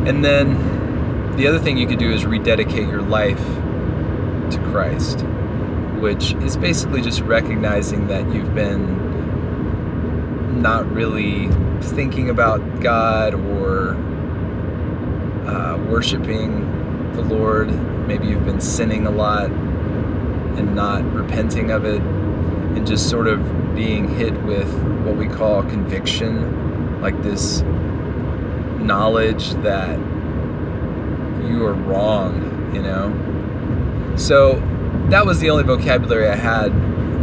And 0.06 0.24
then 0.24 1.36
the 1.36 1.46
other 1.46 1.58
thing 1.58 1.76
you 1.76 1.86
could 1.86 1.98
do 1.98 2.10
is 2.10 2.24
rededicate 2.24 2.88
your 2.88 3.02
life 3.02 3.44
to 4.50 4.58
Christ, 4.70 5.20
which 6.00 6.32
is 6.34 6.56
basically 6.56 7.02
just 7.02 7.20
recognizing 7.20 8.06
that 8.08 8.32
you've 8.32 8.54
been 8.54 9.06
not 10.62 10.90
really 10.92 11.48
thinking 11.80 12.30
about 12.30 12.80
God 12.80 13.34
or 13.34 13.90
uh, 15.46 15.76
worshiping 15.88 17.12
the 17.12 17.22
Lord. 17.22 17.70
Maybe 18.06 18.26
you've 18.26 18.44
been 18.44 18.60
sinning 18.60 19.06
a 19.06 19.10
lot 19.10 19.50
and 19.50 20.74
not 20.74 21.04
repenting 21.12 21.70
of 21.70 21.84
it, 21.84 22.00
and 22.00 22.86
just 22.86 23.08
sort 23.08 23.28
of 23.28 23.74
being 23.74 24.08
hit 24.16 24.34
with 24.42 24.72
what 25.04 25.16
we 25.16 25.28
call 25.28 25.62
conviction, 25.62 27.00
like 27.00 27.22
this 27.22 27.62
knowledge 28.80 29.52
that 29.62 29.98
you 31.46 31.64
are 31.64 31.74
wrong, 31.74 32.74
you 32.74 32.82
know? 32.82 34.14
So 34.16 34.60
that 35.10 35.24
was 35.24 35.40
the 35.40 35.50
only 35.50 35.64
vocabulary 35.64 36.28
I 36.28 36.36
had 36.36 36.70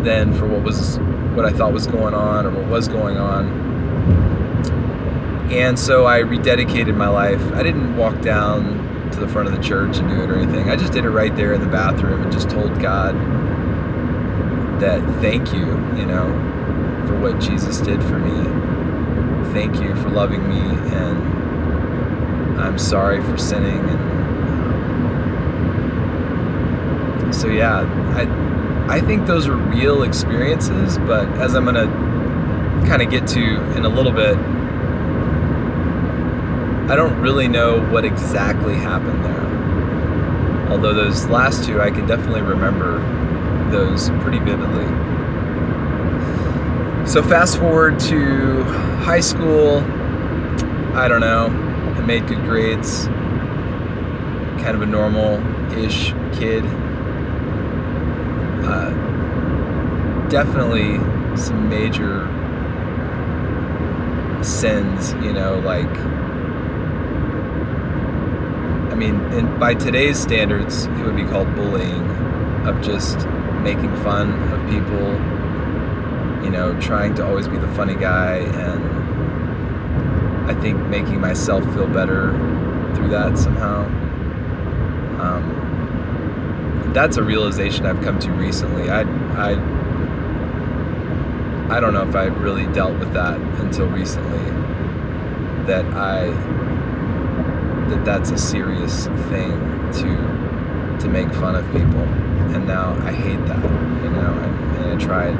then 0.03 0.33
for 0.33 0.47
what 0.47 0.63
was 0.63 0.97
what 1.35 1.45
I 1.45 1.51
thought 1.51 1.73
was 1.73 1.87
going 1.87 2.13
on 2.13 2.45
or 2.45 2.51
what 2.51 2.67
was 2.67 2.87
going 2.87 3.17
on. 3.17 3.63
And 5.51 5.77
so 5.77 6.07
I 6.07 6.21
rededicated 6.21 6.95
my 6.95 7.07
life. 7.07 7.41
I 7.53 7.61
didn't 7.61 7.97
walk 7.97 8.21
down 8.21 9.11
to 9.11 9.19
the 9.19 9.27
front 9.27 9.47
of 9.47 9.55
the 9.55 9.61
church 9.61 9.97
and 9.97 10.09
do 10.09 10.21
it 10.21 10.29
or 10.29 10.37
anything. 10.37 10.69
I 10.69 10.75
just 10.75 10.93
did 10.93 11.05
it 11.05 11.09
right 11.09 11.35
there 11.35 11.53
in 11.53 11.61
the 11.61 11.67
bathroom 11.67 12.23
and 12.23 12.31
just 12.31 12.49
told 12.49 12.79
God 12.79 13.15
that 14.81 15.01
thank 15.21 15.53
you, 15.53 15.65
you 15.95 16.05
know, 16.05 16.27
for 17.07 17.19
what 17.19 17.39
Jesus 17.39 17.79
did 17.79 18.01
for 18.03 18.17
me. 18.17 18.43
Thank 19.53 19.81
you 19.81 19.95
for 19.95 20.09
loving 20.09 20.47
me 20.49 20.59
and 20.59 22.59
I'm 22.59 22.79
sorry 22.79 23.21
for 23.23 23.37
sinning 23.37 23.89
and 23.89 24.04
so 27.31 27.47
yeah, 27.47 27.79
I 28.15 28.45
I 28.87 29.01
think 29.01 29.25
those 29.25 29.47
are 29.47 29.55
real 29.55 30.03
experiences, 30.03 30.97
but 30.99 31.27
as 31.39 31.55
I'm 31.55 31.65
to 31.65 31.87
kind 32.87 33.01
of 33.01 33.09
get 33.09 33.27
to 33.29 33.71
in 33.71 33.83
a 33.83 33.89
little 33.89 34.11
bit, 34.11 34.37
I 36.87 36.95
don't 36.95 37.19
really 37.19 37.47
know 37.47 37.81
what 37.89 38.05
exactly 38.05 38.75
happened 38.75 39.25
there. 39.25 40.71
Although 40.71 40.93
those 40.93 41.25
last 41.25 41.65
two, 41.65 41.81
I 41.81 41.89
can 41.89 42.05
definitely 42.05 42.43
remember 42.43 42.99
those 43.71 44.09
pretty 44.21 44.37
vividly. 44.37 44.85
So, 47.07 47.23
fast 47.23 47.57
forward 47.57 47.99
to 48.01 48.63
high 49.01 49.19
school. 49.19 49.79
I 50.95 51.07
don't 51.07 51.21
know. 51.21 51.47
I 51.47 52.01
made 52.01 52.27
good 52.27 52.43
grades. 52.43 53.05
Kind 54.61 54.75
of 54.75 54.83
a 54.83 54.85
normal 54.85 55.41
ish 55.75 56.13
kid. 56.33 56.63
Uh, 58.67 58.89
definitely 60.29 60.97
some 61.37 61.69
major 61.69 62.25
sins, 64.43 65.13
you 65.23 65.33
know, 65.33 65.59
like 65.59 65.85
I 68.91 68.95
mean, 68.97 69.19
in, 69.33 69.59
by 69.59 69.73
today's 69.73 70.17
standards, 70.17 70.85
it 70.85 71.05
would 71.05 71.17
be 71.17 71.25
called 71.25 71.53
bullying, 71.55 72.09
of 72.65 72.81
just 72.81 73.17
making 73.61 73.93
fun 73.97 74.31
of 74.53 74.69
people, 74.69 75.13
you 76.43 76.49
know, 76.49 76.79
trying 76.79 77.13
to 77.15 77.25
always 77.25 77.47
be 77.47 77.57
the 77.57 77.67
funny 77.69 77.95
guy, 77.95 78.37
and 78.37 78.81
I 80.49 80.53
think 80.61 80.79
making 80.87 81.19
myself 81.19 81.63
feel 81.73 81.87
better 81.87 82.31
through 82.95 83.09
that 83.09 83.37
somehow. 83.37 83.83
Um, 85.19 85.43
that's 86.93 87.17
a 87.17 87.23
realization 87.23 87.85
I've 87.85 88.01
come 88.01 88.19
to 88.19 88.31
recently. 88.31 88.89
I, 88.89 89.01
I, 89.01 89.51
I 91.75 91.79
don't 91.79 91.93
know 91.93 92.07
if 92.07 92.15
I 92.15 92.25
really 92.25 92.65
dealt 92.73 92.97
with 92.99 93.13
that 93.13 93.39
until 93.59 93.87
recently. 93.87 94.39
That 95.65 95.85
I 95.95 96.27
that 97.89 98.05
that's 98.05 98.31
a 98.31 98.37
serious 98.37 99.07
thing 99.29 99.51
to 99.93 100.97
to 101.01 101.09
make 101.09 101.31
fun 101.33 101.55
of 101.55 101.65
people 101.71 102.01
and 102.55 102.67
now 102.67 102.93
I 103.03 103.11
hate 103.11 103.43
that 103.47 103.63
you 104.03 104.09
know 104.11 104.33
and, 104.43 104.77
and 104.77 105.01
I 105.01 105.03
tried 105.03 105.35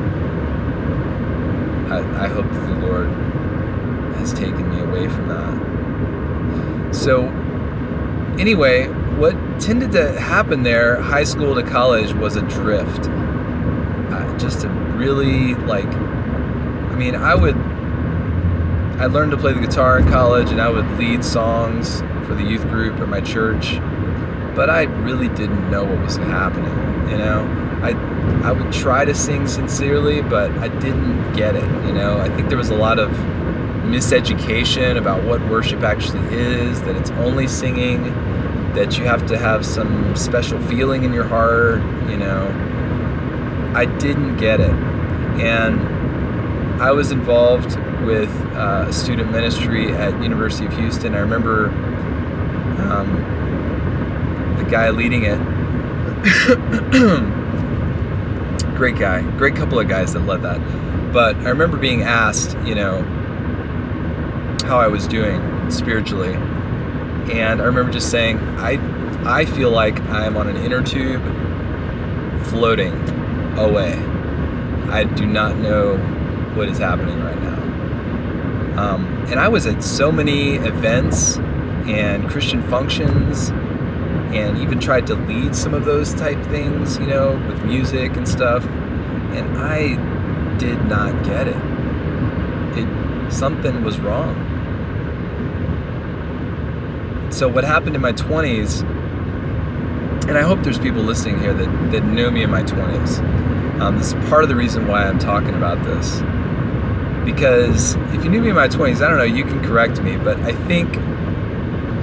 I, 1.92 2.26
I 2.26 2.28
hope 2.28 2.46
that 2.50 2.68
the 2.68 2.88
Lord 2.88 3.08
has 4.18 4.34
taken 4.34 4.70
me 4.70 4.80
away 4.80 5.08
from 5.08 5.28
that. 5.28 6.96
So, 6.96 7.28
anyway, 8.40 8.88
what 9.18 9.36
tended 9.60 9.92
to 9.94 10.20
happen 10.20 10.64
there, 10.64 11.02
high 11.02 11.24
school 11.24 11.56
to 11.56 11.64
college, 11.64 12.14
was 12.14 12.36
a 12.36 12.42
drift. 12.42 13.08
Uh, 13.08 14.38
just 14.38 14.64
a 14.64 14.70
really 14.70 15.56
like, 15.56 15.88
I 15.88 16.96
mean, 16.96 17.16
I 17.16 17.36
would, 17.36 17.56
I 19.00 19.08
learned 19.08 19.32
to 19.32 19.38
play 19.38 19.54
the 19.54 19.60
guitar 19.60 20.00
in 20.00 20.08
college, 20.10 20.52
and 20.52 20.62
I 20.62 20.70
would 20.70 20.90
lead 20.98 21.24
songs 21.24 22.02
for 22.26 22.34
the 22.34 22.44
youth 22.44 22.64
group 22.70 23.00
at 23.00 23.08
my 23.08 23.22
church, 23.22 23.76
but 24.56 24.70
I 24.70 24.84
really 24.84 25.28
didn't 25.30 25.70
know 25.70 25.84
what 25.84 26.00
was 26.00 26.18
happening. 26.18 26.74
You 27.10 27.18
know, 27.18 27.44
I 27.84 27.92
I 28.48 28.52
would 28.52 28.72
try 28.72 29.06
to 29.06 29.14
sing 29.14 29.48
sincerely, 29.48 30.22
but 30.22 30.52
I 30.60 30.68
didn't 30.68 31.34
get 31.34 31.56
it. 31.56 31.64
You 31.86 31.94
know, 31.94 32.20
I 32.20 32.30
think 32.30 32.50
there 32.50 32.58
was 32.58 32.70
a 32.70 32.76
lot 32.76 33.00
of 33.00 33.12
miseducation 33.86 34.98
about 34.98 35.24
what 35.24 35.42
worship 35.50 35.82
actually 35.84 36.26
is. 36.34 36.82
That 36.84 36.96
it's 36.96 37.12
only 37.12 37.48
singing. 37.48 38.06
That 38.76 38.98
you 38.98 39.06
have 39.06 39.26
to 39.28 39.38
have 39.38 39.66
some 39.66 40.16
special 40.16 40.62
feeling 40.68 41.04
in 41.04 41.14
your 41.14 41.24
heart. 41.24 41.82
You 42.10 42.18
know, 42.18 43.72
I 43.74 43.86
didn't 43.86 44.38
get 44.38 44.60
it, 44.60 44.74
and 45.40 45.80
I 46.82 46.92
was 46.92 47.12
involved 47.12 47.78
with 48.06 48.30
uh, 48.54 48.92
student 48.92 49.32
ministry 49.32 49.94
at 49.94 50.22
University 50.22 50.66
of 50.66 50.74
Houston. 50.74 51.16
I 51.16 51.20
remember 51.20 51.70
um, 52.82 54.58
the 54.58 54.70
guy 54.70 54.90
leading 54.90 55.24
it. 55.24 55.40
great 58.76 58.98
guy, 58.98 59.22
great 59.38 59.56
couple 59.56 59.80
of 59.80 59.88
guys 59.88 60.14
that 60.14 60.20
led 60.20 60.42
that. 60.42 60.60
But 61.14 61.38
I 61.38 61.50
remember 61.50 61.78
being 61.78 62.04
asked, 62.04 62.58
you 62.66 62.76
know, 62.76 63.02
how 64.66 64.80
I 64.80 64.88
was 64.88 65.08
doing 65.08 65.72
spiritually, 65.72 66.36
and 67.32 67.62
I 67.62 67.66
remember 67.66 67.92
just 67.92 68.12
saying, 68.12 68.40
I, 68.60 68.80
I 69.26 69.46
feel 69.46 69.72
like 69.72 70.00
I'm 70.02 70.38
on 70.38 70.48
an 70.48 70.58
inner 70.58 70.84
tube, 70.84 71.24
floating 72.48 72.94
away. 73.58 73.94
I 74.90 75.04
do 75.04 75.26
not 75.26 75.58
know 75.58 75.98
what 76.56 76.70
is 76.70 76.78
happening 76.78 77.22
right 77.24 77.42
now. 77.42 77.56
Um, 78.78 79.06
and 79.30 79.40
I 79.40 79.48
was 79.48 79.66
at 79.66 79.84
so 79.84 80.12
many 80.12 80.56
events 80.56 81.38
and 81.88 82.30
Christian 82.30 82.62
functions 82.64 83.50
and 84.36 84.58
even 84.58 84.80
tried 84.80 85.08
to 85.08 85.16
lead 85.16 85.56
some 85.56 85.74
of 85.74 85.86
those 85.86 86.14
type 86.14 86.42
things, 86.48 86.98
you 86.98 87.08
know, 87.08 87.32
with 87.48 87.64
music 87.64 88.16
and 88.18 88.28
stuff. 88.28 88.66
And 88.66 89.58
I 89.58 89.96
did 90.58 90.86
not 90.86 91.24
get 91.24 91.48
it. 91.48 91.56
It 92.78 93.32
something 93.32 93.84
was 93.84 94.00
wrong. 94.00 94.45
So 97.36 97.50
what 97.50 97.66
happened 97.66 97.98
in 97.98 98.02
my 98.02 98.14
20s, 98.14 98.80
and 100.30 100.38
I 100.38 100.42
hope 100.42 100.64
there's 100.64 100.80
people 100.80 101.02
listening 101.02 101.38
here 101.38 101.54
that, 101.54 101.92
that 101.92 102.06
knew 102.06 102.32
me 102.32 102.44
in 102.44 102.50
my 102.50 102.64
20s. 102.64 103.20
Um, 103.82 103.98
this 103.98 104.14
is 104.14 104.30
part 104.30 104.44
of 104.44 104.50
the 104.50 104.56
reason 104.56 104.88
why 104.88 105.04
I'm 105.04 105.20
talking 105.20 105.54
about 105.54 105.84
this. 105.84 106.22
Because 107.26 107.96
if 108.16 108.24
you 108.24 108.30
knew 108.30 108.40
me 108.40 108.52
in 108.52 108.56
my 108.56 108.70
20s, 108.70 109.06
I 109.06 109.10
don't 109.10 109.18
know, 109.18 109.26
you 109.26 109.44
can 109.44 109.62
correct 109.62 110.02
me, 110.02 110.16
but 110.16 110.40
I 110.44 110.54
think 110.54 110.96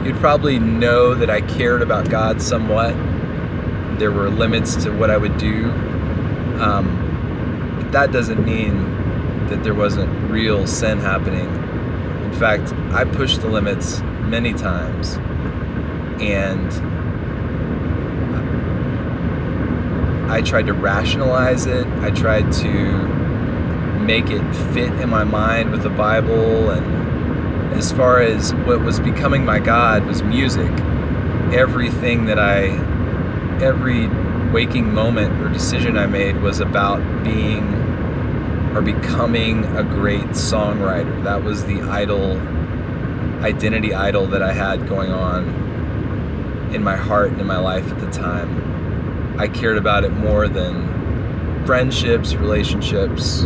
you'd 0.05 0.21
probably 0.21 0.59
know 0.59 1.15
that 1.15 1.31
I 1.31 1.41
cared 1.41 1.81
about 1.81 2.11
God 2.11 2.43
somewhat. 2.43 2.93
There 3.99 4.13
were 4.13 4.29
limits 4.29 4.77
to 4.85 4.91
what 4.91 5.11
I 5.11 5.17
would 5.17 5.39
do. 5.39 5.71
Um, 6.61 7.89
that 7.93 8.13
doesn't 8.13 8.45
mean 8.45 9.47
that 9.47 9.65
there 9.65 9.73
wasn't 9.73 10.31
real 10.31 10.67
sin 10.67 10.99
happening. 10.99 11.47
In 12.27 12.39
fact, 12.39 12.71
I 12.93 13.07
pushed 13.07 13.41
the 13.41 13.49
limits 13.49 14.03
many 14.33 14.55
times. 14.55 15.17
And 16.23 16.73
I 20.33 20.41
tried 20.41 20.65
to 20.67 20.73
rationalize 20.73 21.67
it. 21.67 21.87
I 21.99 22.11
tried 22.11 22.51
to 22.51 22.73
make 24.01 24.31
it 24.31 24.43
fit 24.73 24.91
in 25.01 25.11
my 25.11 25.23
mind 25.23 25.71
with 25.71 25.83
the 25.83 25.91
Bible 25.91 26.71
and 26.71 27.75
as 27.75 27.93
far 27.93 28.23
as 28.23 28.55
what 28.55 28.81
was 28.81 28.99
becoming 29.01 29.45
my 29.45 29.59
God 29.59 30.07
was 30.07 30.23
music. 30.23 30.73
Everything 31.53 32.25
that 32.25 32.39
I, 32.39 32.69
every 33.63 34.09
waking 34.51 34.95
moment 34.95 35.43
or 35.43 35.51
decision 35.51 35.99
I 35.99 36.07
made 36.07 36.41
was 36.41 36.61
about 36.61 37.01
being 37.23 37.65
or 38.75 38.81
becoming 38.81 39.67
a 39.77 39.83
great 39.83 40.31
songwriter. 40.31 41.23
That 41.25 41.45
was 41.45 41.67
the 41.67 41.83
idol, 41.83 42.39
identity 43.43 43.93
idol 43.93 44.27
that 44.29 44.43
I 44.43 44.53
had 44.53 44.89
going 44.89 45.11
on 45.11 46.71
in 46.73 46.83
my 46.83 46.97
heart 46.97 47.33
and 47.33 47.41
in 47.41 47.47
my 47.47 47.59
life 47.59 47.91
at 47.91 48.01
the 48.01 48.11
time. 48.11 49.39
I 49.39 49.49
cared 49.49 49.77
about 49.77 50.05
it 50.05 50.11
more 50.11 50.49
than 50.49 51.67
friendships, 51.67 52.35
relationships. 52.35 53.45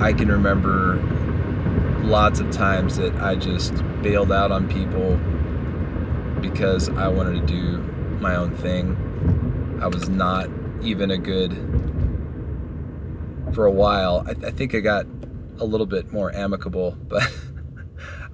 I 0.00 0.12
can 0.16 0.30
remember 0.30 0.96
lots 2.02 2.38
of 2.38 2.50
times 2.50 2.96
that 2.96 3.14
I 3.16 3.34
just 3.34 3.74
bailed 4.02 4.30
out 4.30 4.52
on 4.52 4.68
people 4.68 5.16
because 6.40 6.88
I 6.90 7.08
wanted 7.08 7.40
to 7.40 7.46
do 7.46 7.78
my 8.20 8.36
own 8.36 8.54
thing. 8.56 9.78
I 9.82 9.88
was 9.88 10.08
not 10.08 10.48
even 10.82 11.10
a 11.10 11.18
good, 11.18 11.52
for 13.54 13.66
a 13.66 13.70
while, 13.70 14.24
I, 14.26 14.46
I 14.46 14.50
think 14.50 14.74
I 14.74 14.80
got 14.80 15.06
a 15.58 15.64
little 15.64 15.86
bit 15.86 16.12
more 16.12 16.32
amicable, 16.32 16.92
but 17.08 17.28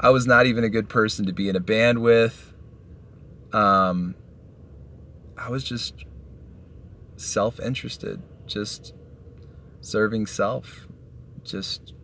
I 0.03 0.11
was 0.11 0.27
not 0.27 0.47
even 0.47 0.65
a 0.65 0.69
good 0.69 0.89
person 0.89 1.27
to 1.27 1.33
be 1.33 1.49
in 1.49 1.55
a 1.55 1.61
band 1.61 2.03
with. 2.03 2.53
Um, 3.53 4.17
I 5.39 5.49
was 5.49 5.63
just 5.63 6.05
self 7.17 7.61
interested, 7.61 8.21
just 8.47 8.95
serving 9.81 10.27
self, 10.27 10.89
just 11.45 11.95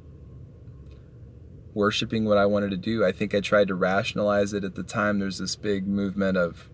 worshiping 1.74 2.24
what 2.24 2.38
I 2.38 2.46
wanted 2.46 2.70
to 2.70 2.76
do. 2.76 3.04
I 3.04 3.10
think 3.10 3.34
I 3.34 3.40
tried 3.40 3.68
to 3.68 3.74
rationalize 3.74 4.52
it 4.52 4.62
at 4.62 4.76
the 4.76 4.84
time. 4.84 5.18
There's 5.18 5.38
this 5.38 5.56
big 5.56 5.86
movement 5.86 6.36
of, 6.36 6.70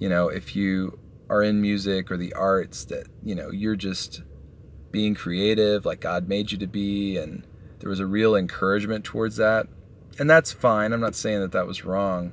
you 0.00 0.08
know, 0.08 0.28
if 0.28 0.56
you 0.56 0.98
are 1.28 1.42
in 1.42 1.62
music 1.62 2.10
or 2.10 2.16
the 2.16 2.32
arts, 2.34 2.84
that, 2.86 3.06
you 3.22 3.36
know, 3.36 3.50
you're 3.50 3.76
just 3.76 4.22
being 4.90 5.14
creative 5.14 5.84
like 5.84 6.00
God 6.00 6.28
made 6.28 6.50
you 6.50 6.58
to 6.58 6.66
be. 6.66 7.16
And 7.16 7.46
there 7.78 7.88
was 7.88 8.00
a 8.00 8.06
real 8.06 8.34
encouragement 8.34 9.04
towards 9.04 9.36
that. 9.36 9.68
And 10.18 10.28
that's 10.28 10.52
fine. 10.52 10.92
I'm 10.92 11.00
not 11.00 11.14
saying 11.14 11.40
that 11.40 11.52
that 11.52 11.66
was 11.66 11.84
wrong, 11.84 12.32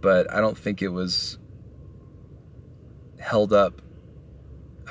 but 0.00 0.30
I 0.32 0.40
don't 0.40 0.58
think 0.58 0.82
it 0.82 0.88
was 0.88 1.38
held 3.18 3.52
up 3.52 3.80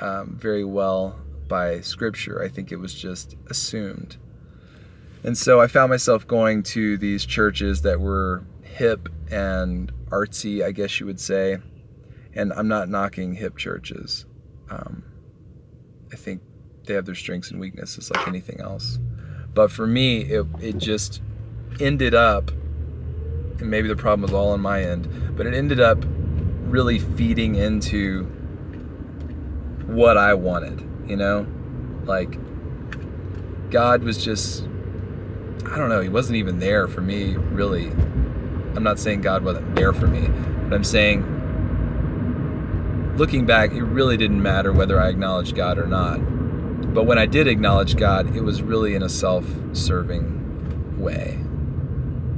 um, 0.00 0.36
very 0.40 0.64
well 0.64 1.18
by 1.48 1.80
scripture. 1.80 2.42
I 2.42 2.48
think 2.48 2.72
it 2.72 2.76
was 2.76 2.94
just 2.94 3.36
assumed. 3.48 4.16
And 5.22 5.36
so 5.36 5.60
I 5.60 5.66
found 5.66 5.90
myself 5.90 6.26
going 6.26 6.62
to 6.64 6.96
these 6.98 7.24
churches 7.24 7.82
that 7.82 8.00
were 8.00 8.44
hip 8.62 9.08
and 9.30 9.92
artsy, 10.06 10.62
I 10.62 10.72
guess 10.72 11.00
you 11.00 11.06
would 11.06 11.20
say. 11.20 11.58
And 12.34 12.52
I'm 12.52 12.68
not 12.68 12.88
knocking 12.88 13.34
hip 13.34 13.56
churches. 13.56 14.26
Um, 14.70 15.04
I 16.12 16.16
think 16.16 16.42
they 16.84 16.94
have 16.94 17.06
their 17.06 17.14
strengths 17.14 17.50
and 17.50 17.58
weaknesses 17.58 18.10
like 18.10 18.28
anything 18.28 18.60
else. 18.60 18.98
But 19.54 19.72
for 19.72 19.86
me, 19.86 20.20
it, 20.20 20.46
it 20.60 20.78
just 20.78 21.22
ended 21.80 22.14
up, 22.14 22.50
and 23.58 23.70
maybe 23.70 23.88
the 23.88 23.96
problem 23.96 24.22
was 24.22 24.32
all 24.32 24.50
on 24.50 24.60
my 24.60 24.82
end, 24.82 25.36
but 25.36 25.46
it 25.46 25.54
ended 25.54 25.80
up 25.80 26.04
really 26.64 26.98
feeding 26.98 27.54
into 27.54 28.24
what 29.86 30.16
I 30.16 30.34
wanted, 30.34 30.82
you 31.06 31.16
know? 31.16 31.46
Like, 32.04 32.38
God 33.70 34.02
was 34.02 34.22
just 34.22 34.66
I 35.70 35.78
don't 35.78 35.88
know, 35.88 36.00
he 36.00 36.08
wasn't 36.08 36.36
even 36.36 36.58
there 36.58 36.86
for 36.86 37.00
me, 37.00 37.36
really. 37.36 37.88
I'm 38.76 38.82
not 38.82 38.98
saying 38.98 39.20
God 39.22 39.44
wasn't 39.44 39.74
there 39.74 39.92
for 39.92 40.06
me, 40.06 40.28
but 40.68 40.74
I'm 40.74 40.84
saying, 40.84 41.24
looking 43.16 43.46
back, 43.46 43.72
it 43.72 43.82
really 43.82 44.16
didn't 44.16 44.40
matter 44.40 44.72
whether 44.72 45.00
I 45.00 45.08
acknowledged 45.08 45.56
God 45.56 45.78
or 45.78 45.86
not. 45.86 46.18
But 46.94 47.04
when 47.04 47.18
I 47.18 47.26
did 47.26 47.48
acknowledge 47.48 47.96
God, 47.96 48.36
it 48.36 48.42
was 48.42 48.62
really 48.62 48.94
in 48.94 49.02
a 49.02 49.08
self 49.08 49.44
serving 49.72 50.98
way. 50.98 51.38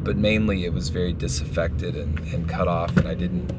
But 0.08 0.16
mainly 0.16 0.64
it 0.64 0.72
was 0.72 0.88
very 0.88 1.12
disaffected 1.12 1.94
and, 1.94 2.18
and 2.32 2.48
cut 2.48 2.66
off, 2.66 2.96
and 2.96 3.06
I 3.06 3.12
didn't. 3.12 3.52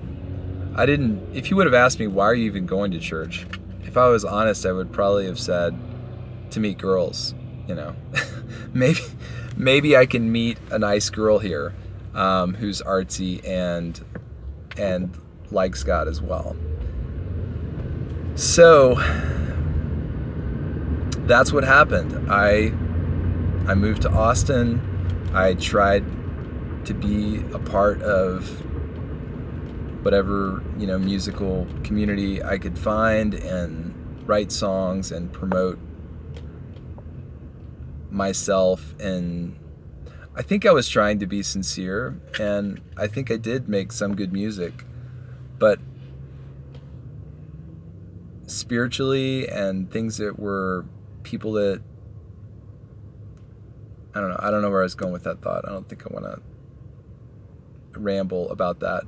I 0.76 0.88
didn't. 0.88 1.22
If 1.32 1.52
you 1.52 1.56
would 1.58 1.68
have 1.68 1.76
asked 1.76 2.00
me, 2.00 2.08
why 2.08 2.26
are 2.26 2.34
you 2.34 2.48
even 2.48 2.66
going 2.66 2.90
to 2.90 3.00
church? 3.00 3.46
If 3.84 3.98
I 3.98 4.08
was 4.08 4.26
honest, 4.26 4.66
I 4.66 4.72
would 4.72 4.92
probably 4.92 5.28
have 5.28 5.40
said, 5.40 5.78
to 6.50 6.60
meet 6.60 6.80
girls, 6.80 7.36
you 7.68 7.76
know. 7.76 7.96
maybe 8.74 9.00
maybe 9.56 9.96
I 9.96 10.08
can 10.08 10.32
meet 10.32 10.58
a 10.72 10.80
nice 10.80 11.12
girl 11.12 11.38
here 11.38 11.76
um, 12.16 12.56
who's 12.56 12.82
artsy 12.82 13.48
and 13.48 14.04
and 14.76 15.16
likes 15.52 15.84
God 15.84 16.08
as 16.08 16.20
well. 16.20 16.56
So 18.34 18.96
that's 21.28 21.54
what 21.54 21.64
happened. 21.64 22.32
I 22.32 22.74
I 23.72 23.76
moved 23.76 24.02
to 24.02 24.10
Austin 24.10 24.90
I 25.34 25.54
tried 25.54 26.04
to 26.90 26.96
be 26.96 27.38
a 27.54 27.60
part 27.60 28.02
of 28.02 28.50
whatever, 30.04 30.64
you 30.80 30.88
know, 30.88 30.98
musical 30.98 31.68
community 31.84 32.44
I 32.44 32.58
could 32.58 32.80
find 32.80 33.36
and 33.36 33.94
write 34.28 34.52
songs 34.52 35.12
and 35.12 35.32
promote 35.32 35.78
myself 38.10 38.96
and 39.00 39.56
I 40.36 40.42
think 40.42 40.66
I 40.66 40.72
was 40.72 40.90
trying 40.90 41.20
to 41.20 41.28
be 41.28 41.44
sincere 41.44 42.20
and 42.40 42.82
I 42.98 43.06
think 43.06 43.30
I 43.30 43.38
did 43.38 43.70
make 43.70 43.92
some 43.92 44.16
good 44.16 44.34
music 44.34 44.84
but 45.60 45.78
spiritually 48.48 49.48
and 49.48 49.92
things 49.92 50.18
that 50.18 50.40
were 50.40 50.86
people 51.22 51.52
that 51.54 51.84
I 54.16 54.22
don't 54.22 54.30
know. 54.30 54.40
I 54.40 54.50
don't 54.50 54.64
know 54.64 54.72
where 54.72 54.80
I 54.80 54.84
was 54.84 54.96
going 54.96 55.14
with 55.14 55.24
that 55.26 55.44
thought. 55.44 55.68
I 55.68 55.72
don't 55.72 55.88
think 55.88 56.04
I 56.08 56.12
want 56.12 56.26
to 56.26 56.49
ramble 58.04 58.50
about 58.52 58.80
that. 58.80 59.04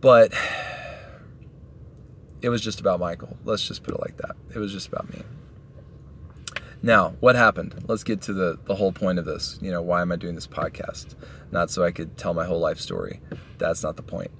But 0.00 0.32
it 2.42 2.48
was 2.48 2.60
just 2.60 2.80
about 2.80 3.00
Michael. 3.00 3.36
Let's 3.44 3.66
just 3.66 3.82
put 3.82 3.94
it 3.94 4.00
like 4.00 4.16
that. 4.18 4.36
It 4.54 4.58
was 4.58 4.72
just 4.72 4.88
about 4.88 5.12
me. 5.12 5.22
Now, 6.82 7.16
what 7.20 7.34
happened? 7.34 7.84
Let's 7.88 8.04
get 8.04 8.20
to 8.22 8.32
the, 8.32 8.58
the 8.66 8.76
whole 8.76 8.92
point 8.92 9.18
of 9.18 9.24
this. 9.24 9.58
You 9.60 9.70
know, 9.70 9.82
why 9.82 10.02
am 10.02 10.12
I 10.12 10.16
doing 10.16 10.34
this 10.34 10.46
podcast? 10.46 11.14
Not 11.50 11.70
so 11.70 11.82
I 11.82 11.90
could 11.90 12.16
tell 12.16 12.34
my 12.34 12.44
whole 12.44 12.60
life 12.60 12.78
story. 12.78 13.20
That's 13.58 13.82
not 13.82 13.96
the 13.96 14.02
point. 14.02 14.30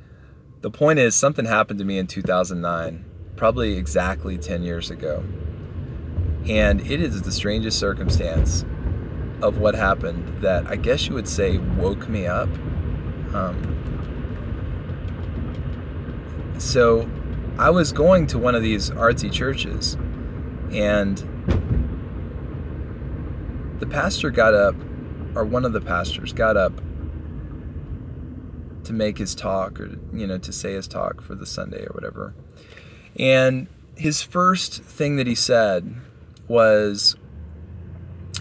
The 0.60 0.70
point 0.70 0.98
is, 0.98 1.14
something 1.14 1.46
happened 1.46 1.78
to 1.78 1.84
me 1.84 1.98
in 1.98 2.06
2009, 2.06 3.04
probably 3.36 3.76
exactly 3.76 4.38
10 4.38 4.62
years 4.62 4.90
ago. 4.90 5.24
And 6.46 6.80
it 6.80 7.00
is 7.00 7.22
the 7.22 7.32
strangest 7.32 7.78
circumstance 7.78 8.64
of 9.42 9.58
what 9.58 9.74
happened 9.74 10.42
that 10.42 10.66
I 10.66 10.76
guess 10.76 11.06
you 11.06 11.14
would 11.14 11.28
say 11.28 11.58
woke 11.58 12.08
me 12.08 12.26
up. 12.26 12.48
Um, 13.34 13.74
so 16.58 17.08
I 17.58 17.70
was 17.70 17.92
going 17.92 18.26
to 18.28 18.38
one 18.38 18.54
of 18.54 18.62
these 18.62 18.90
artsy 18.90 19.30
churches, 19.30 19.96
and 20.72 21.18
the 23.78 23.86
pastor 23.86 24.30
got 24.30 24.54
up, 24.54 24.74
or 25.34 25.44
one 25.44 25.64
of 25.64 25.72
the 25.72 25.80
pastors 25.80 26.32
got 26.32 26.56
up 26.56 26.72
to 28.84 28.92
make 28.92 29.18
his 29.18 29.34
talk 29.34 29.80
or 29.80 29.98
you 30.12 30.26
know 30.26 30.38
to 30.38 30.52
say 30.52 30.74
his 30.74 30.86
talk 30.86 31.20
for 31.20 31.34
the 31.34 31.46
Sunday 31.46 31.84
or 31.84 31.92
whatever. 31.92 32.34
And 33.18 33.66
his 33.96 34.22
first 34.22 34.82
thing 34.82 35.16
that 35.16 35.26
he 35.26 35.34
said 35.34 35.94
was 36.48 37.16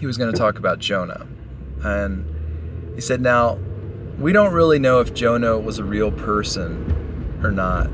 he 0.00 0.06
was 0.06 0.18
going 0.18 0.32
to 0.32 0.38
talk 0.38 0.58
about 0.58 0.78
Jonah. 0.78 1.26
And 1.82 2.94
he 2.94 3.00
said, 3.00 3.20
"Now, 3.20 3.58
we 4.18 4.32
don't 4.32 4.52
really 4.52 4.78
know 4.78 5.00
if 5.00 5.14
Jonah 5.14 5.58
was 5.58 5.78
a 5.78 5.84
real 5.84 6.10
person 6.10 7.40
or 7.42 7.50
not. 7.50 7.90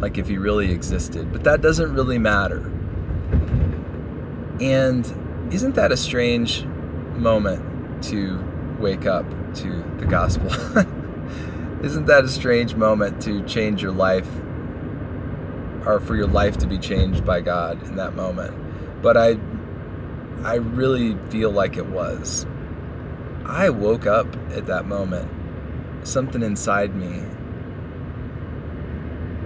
Like 0.00 0.18
if 0.18 0.28
he 0.28 0.36
really 0.36 0.70
existed, 0.70 1.32
but 1.32 1.44
that 1.44 1.60
doesn't 1.60 1.94
really 1.94 2.18
matter." 2.18 2.70
And 4.60 5.50
isn't 5.52 5.74
that 5.74 5.92
a 5.92 5.96
strange 5.96 6.64
moment 7.16 8.02
to 8.04 8.42
wake 8.78 9.06
up 9.06 9.26
to 9.56 9.84
the 9.98 10.06
gospel? 10.06 10.50
Isn't 11.84 12.06
that 12.06 12.24
a 12.24 12.28
strange 12.28 12.74
moment 12.74 13.20
to 13.22 13.42
change 13.44 13.82
your 13.82 13.92
life 13.92 14.28
or 15.84 16.00
for 16.00 16.16
your 16.16 16.26
life 16.26 16.56
to 16.58 16.66
be 16.66 16.78
changed 16.78 17.24
by 17.24 17.40
God 17.40 17.82
in 17.86 17.96
that 17.96 18.14
moment? 18.14 19.02
But 19.02 19.16
I 19.16 19.34
I 20.44 20.56
really 20.56 21.16
feel 21.30 21.50
like 21.50 21.78
it 21.78 21.86
was. 21.86 22.46
I 23.46 23.70
woke 23.70 24.06
up 24.06 24.26
at 24.52 24.66
that 24.66 24.86
moment. 24.86 25.30
Something 26.06 26.42
inside 26.42 26.94
me 26.94 27.22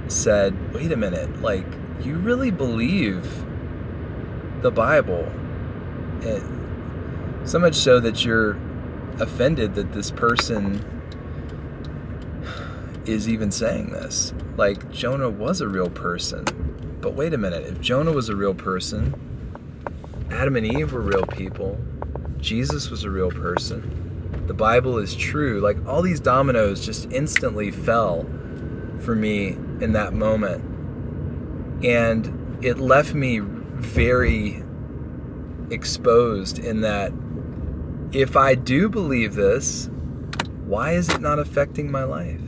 said, 0.09 0.75
"Wait 0.75 0.91
a 0.91 0.97
minute, 0.97 1.41
like 1.41 1.67
you 2.03 2.17
really 2.17 2.51
believe 2.51 3.45
the 4.63 4.73
Bible?" 4.73 5.27
It, 6.23 6.43
so 7.45 7.61
much 7.61 7.77
so 7.77 8.01
that 8.01 8.25
you're 8.25 8.59
offended 9.21 9.77
that 9.77 9.93
this 9.93 10.11
person 10.11 10.85
is 13.07 13.29
even 13.29 13.51
saying 13.51 13.91
this. 13.91 14.35
Like, 14.57 14.91
Jonah 14.91 15.31
was 15.31 15.61
a 15.61 15.69
real 15.69 15.91
person. 15.91 16.45
But 17.01 17.15
wait 17.15 17.33
a 17.33 17.39
minute, 17.39 17.65
if 17.67 17.81
Jonah 17.81 18.13
was 18.13 18.29
a 18.29 18.37
real 18.37 18.55
person, 18.55 19.15
Adam 20.39 20.55
and 20.55 20.67
Eve 20.67 20.93
were 20.93 21.01
real 21.01 21.27
people, 21.27 21.77
Jesus 22.39 22.91
was 22.91 23.03
a 23.03 23.11
real 23.11 23.29
person, 23.29 24.45
the 24.47 24.55
Bible 24.55 24.97
is 24.99 25.17
true, 25.17 25.61
like 25.61 25.85
all 25.85 26.01
these 26.01 26.21
dominoes 26.21 26.87
just 26.87 27.11
instantly 27.11 27.73
fell 27.73 28.23
for 29.01 29.17
me 29.17 29.49
in 29.81 29.95
that 29.95 30.13
moment. 30.13 30.63
And 31.85 32.65
it 32.65 32.79
left 32.79 33.15
me 33.15 33.41
very 33.41 34.63
exposed 35.71 36.61
in 36.61 36.83
that 36.83 37.13
if 38.13 38.37
I 38.37 38.55
do 38.55 38.89
believe 38.89 39.35
this, 39.35 39.91
why 40.65 40.93
is 40.93 41.09
it 41.09 41.21
not 41.21 41.41
affecting 41.41 41.91
my 41.91 42.05
life? 42.05 42.41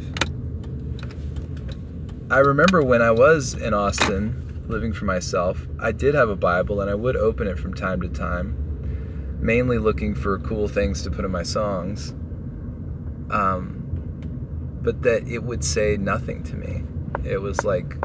I 2.30 2.38
remember 2.38 2.84
when 2.84 3.02
I 3.02 3.10
was 3.10 3.54
in 3.54 3.74
Austin 3.74 4.49
living 4.70 4.92
for 4.92 5.04
myself, 5.04 5.66
I 5.78 5.92
did 5.92 6.14
have 6.14 6.28
a 6.28 6.36
Bible 6.36 6.80
and 6.80 6.90
I 6.90 6.94
would 6.94 7.16
open 7.16 7.46
it 7.46 7.58
from 7.58 7.74
time 7.74 8.00
to 8.02 8.08
time, 8.08 9.38
mainly 9.40 9.78
looking 9.78 10.14
for 10.14 10.38
cool 10.38 10.68
things 10.68 11.02
to 11.02 11.10
put 11.10 11.24
in 11.24 11.30
my 11.30 11.42
songs. 11.42 12.10
Um, 13.30 13.76
but 14.82 15.02
that 15.02 15.28
it 15.28 15.42
would 15.42 15.62
say 15.64 15.96
nothing 15.96 16.42
to 16.44 16.56
me. 16.56 16.82
It 17.24 17.42
was 17.42 17.64
like 17.64 17.96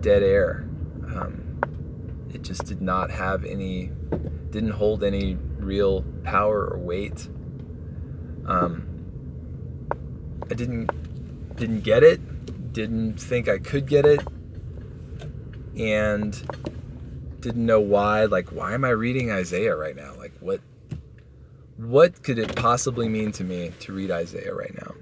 dead 0.00 0.22
air. 0.22 0.68
Um, 1.08 1.58
it 2.32 2.42
just 2.42 2.64
did 2.66 2.80
not 2.80 3.10
have 3.10 3.44
any, 3.44 3.90
didn't 4.50 4.70
hold 4.70 5.02
any 5.02 5.36
real 5.58 6.04
power 6.22 6.66
or 6.66 6.78
weight. 6.78 7.28
Um, 8.46 8.84
I 10.50 10.54
didn't 10.54 10.90
didn't 11.56 11.80
get 11.80 12.04
it 12.04 12.20
didn't 12.72 13.14
think 13.20 13.48
I 13.48 13.58
could 13.58 13.86
get 13.86 14.06
it 14.06 14.20
and 15.78 16.34
didn't 17.40 17.64
know 17.64 17.80
why 17.80 18.24
like 18.24 18.48
why 18.50 18.74
am 18.74 18.84
I 18.84 18.90
reading 18.90 19.30
Isaiah 19.30 19.76
right 19.76 19.94
now 19.94 20.14
like 20.16 20.32
what 20.40 20.60
what 21.76 22.22
could 22.22 22.38
it 22.38 22.56
possibly 22.56 23.08
mean 23.08 23.30
to 23.32 23.44
me 23.44 23.72
to 23.80 23.92
read 23.92 24.10
Isaiah 24.10 24.54
right 24.54 24.74
now 24.74 24.94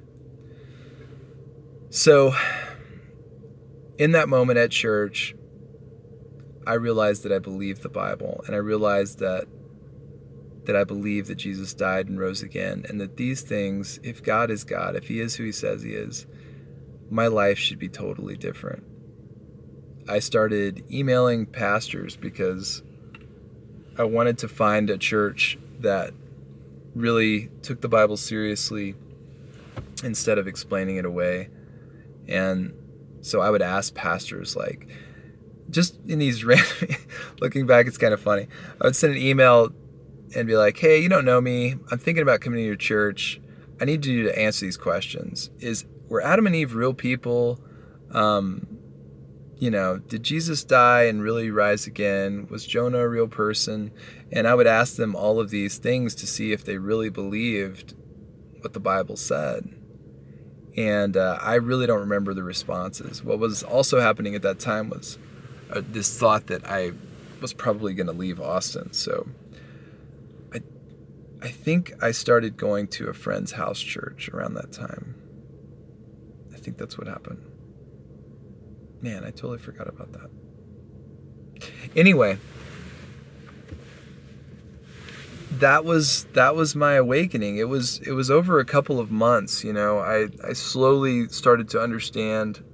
so 1.89 2.35
in 3.99 4.13
that 4.13 4.29
moment 4.29 4.59
at 4.59 4.71
church 4.71 5.35
I 6.67 6.75
realized 6.75 7.23
that 7.23 7.33
I 7.33 7.39
believed 7.39 7.83
the 7.83 7.89
Bible 7.89 8.43
and 8.47 8.55
I 8.55 8.59
realized 8.59 9.19
that 9.21 9.47
that 10.65 10.77
I 10.77 10.85
believe 10.85 11.29
that 11.29 11.37
Jesus 11.37 11.73
died 11.73 12.09
and 12.09 12.19
rose 12.19 12.43
again 12.43 12.85
and 12.89 13.01
that 13.01 13.17
these 13.17 13.41
things 13.41 13.99
if 14.03 14.23
God 14.23 14.51
is 14.51 14.65
God 14.65 14.95
if 14.95 15.09
he 15.09 15.21
is 15.21 15.37
who 15.37 15.45
he 15.45 15.53
says 15.53 15.83
he 15.83 15.93
is 15.93 16.27
my 17.09 17.29
life 17.29 17.59
should 17.59 17.79
be 17.79 17.89
totally 17.89 18.37
different. 18.37 18.85
I 20.09 20.21
started 20.21 20.85
emailing 20.91 21.47
pastors 21.47 22.17
because 22.17 22.83
I 23.99 24.05
wanted 24.05 24.39
to 24.39 24.49
find 24.49 24.91
a 24.91 24.99
church 24.99 25.59
that 25.81 26.13
really 26.95 27.51
took 27.63 27.81
the 27.81 27.89
Bible 27.89 28.17
seriously 28.17 28.95
instead 30.05 30.39
of 30.39 30.47
explaining 30.47 30.97
it 30.97 31.05
away. 31.05 31.49
And 32.29 32.75
so 33.21 33.41
I 33.41 33.51
would 33.51 33.63
ask 33.63 33.95
pastors, 33.95 34.57
like, 34.57 34.89
just 35.71 35.99
in 36.07 36.19
these 36.19 36.45
random, 36.45 36.97
looking 37.41 37.67
back, 37.67 37.87
it's 37.87 37.99
kind 37.99 38.15
of 38.15 38.21
funny. 38.21 38.49
I 38.81 38.87
would 38.87 38.97
send 38.97 39.15
an 39.15 39.21
email 39.21 39.71
and 40.35 40.47
be 40.47 40.57
like, 40.57 40.79
hey, 40.79 41.01
you 41.01 41.09
don't 41.09 41.25
know 41.25 41.41
me. 41.41 41.77
I'm 41.91 41.99
thinking 41.99 42.23
about 42.23 42.41
coming 42.41 42.59
to 42.59 42.65
your 42.65 42.77
church. 42.77 43.41
I 43.81 43.85
need 43.85 44.07
you 44.07 44.25
to 44.25 44.39
answer 44.39 44.65
these 44.65 44.77
questions. 44.77 45.51
Is 45.61 45.85
were 46.09 46.23
Adam 46.23 46.47
and 46.47 46.57
Eve 46.57 46.75
real 46.75 46.95
people? 46.95 47.61
Um, 48.13 48.76
you 49.59 49.71
know, 49.71 49.99
did 49.99 50.23
Jesus 50.23 50.65
die 50.65 51.05
and 51.05 51.23
really 51.23 51.51
rise 51.51 51.87
again? 51.87 52.47
Was 52.51 52.67
Jonah 52.67 52.99
a 52.99 53.09
real 53.09 53.29
person? 53.29 53.91
And 54.31 54.47
I 54.47 54.55
would 54.55 54.67
ask 54.67 54.97
them 54.97 55.17
all 55.17 55.41
of 55.41 55.51
these 55.51 55.79
things 55.79 56.15
to 56.17 56.27
see 56.27 56.53
if 56.53 56.65
they 56.65 56.79
really 56.79 57.09
believed 57.09 57.95
what 58.61 58.73
the 58.73 58.81
Bible 58.81 59.17
said. 59.17 59.69
And 60.77 61.17
uh, 61.17 61.39
I 61.41 61.55
really 61.55 61.87
don't 61.87 62.01
remember 62.01 62.35
the 62.35 62.43
responses. 62.43 63.25
What 63.25 63.39
was 63.39 63.63
also 63.63 64.01
happening 64.01 64.35
at 64.35 64.43
that 64.43 64.59
time 64.59 64.91
was 64.91 65.19
uh, 65.71 65.81
this 65.87 66.19
thought 66.19 66.49
that 66.49 66.69
I 66.69 66.93
was 67.41 67.55
probably 67.55 67.95
going 67.95 68.09
to 68.09 68.13
leave 68.13 68.41
Austin. 68.41 68.93
So 68.93 69.27
I, 70.55 70.61
I 71.41 71.49
think 71.49 71.93
I 72.03 72.11
started 72.11 72.59
going 72.59 72.89
to 72.89 73.09
a 73.09 73.15
friend's 73.15 73.53
house 73.53 73.81
church 73.81 74.29
around 74.29 74.55
that 74.55 74.73
time 74.73 75.15
I 76.53 76.59
think 76.59 76.79
that's 76.79 76.99
what 76.99 77.07
happened. 77.07 77.39
Man, 79.07 79.23
I 79.23 79.31
totally 79.31 79.59
forgot 79.59 79.87
about 79.89 80.11
that. 80.15 80.31
Anyway, 81.95 82.39
that 85.53 85.85
was 85.85 86.25
that 86.33 86.57
was 86.57 86.75
my 86.75 86.95
awakening. 86.95 87.57
It 87.59 87.69
was 87.69 88.01
it 88.01 88.15
was 88.15 88.33
over 88.33 88.59
a 88.59 88.65
couple 88.65 88.99
of 88.99 89.13
months, 89.13 89.63
you 89.63 89.73
know. 89.73 90.01
I 90.01 90.27
I 90.45 90.55
slowly 90.55 91.29
started 91.29 91.69
to 91.69 91.81
understand 91.81 92.65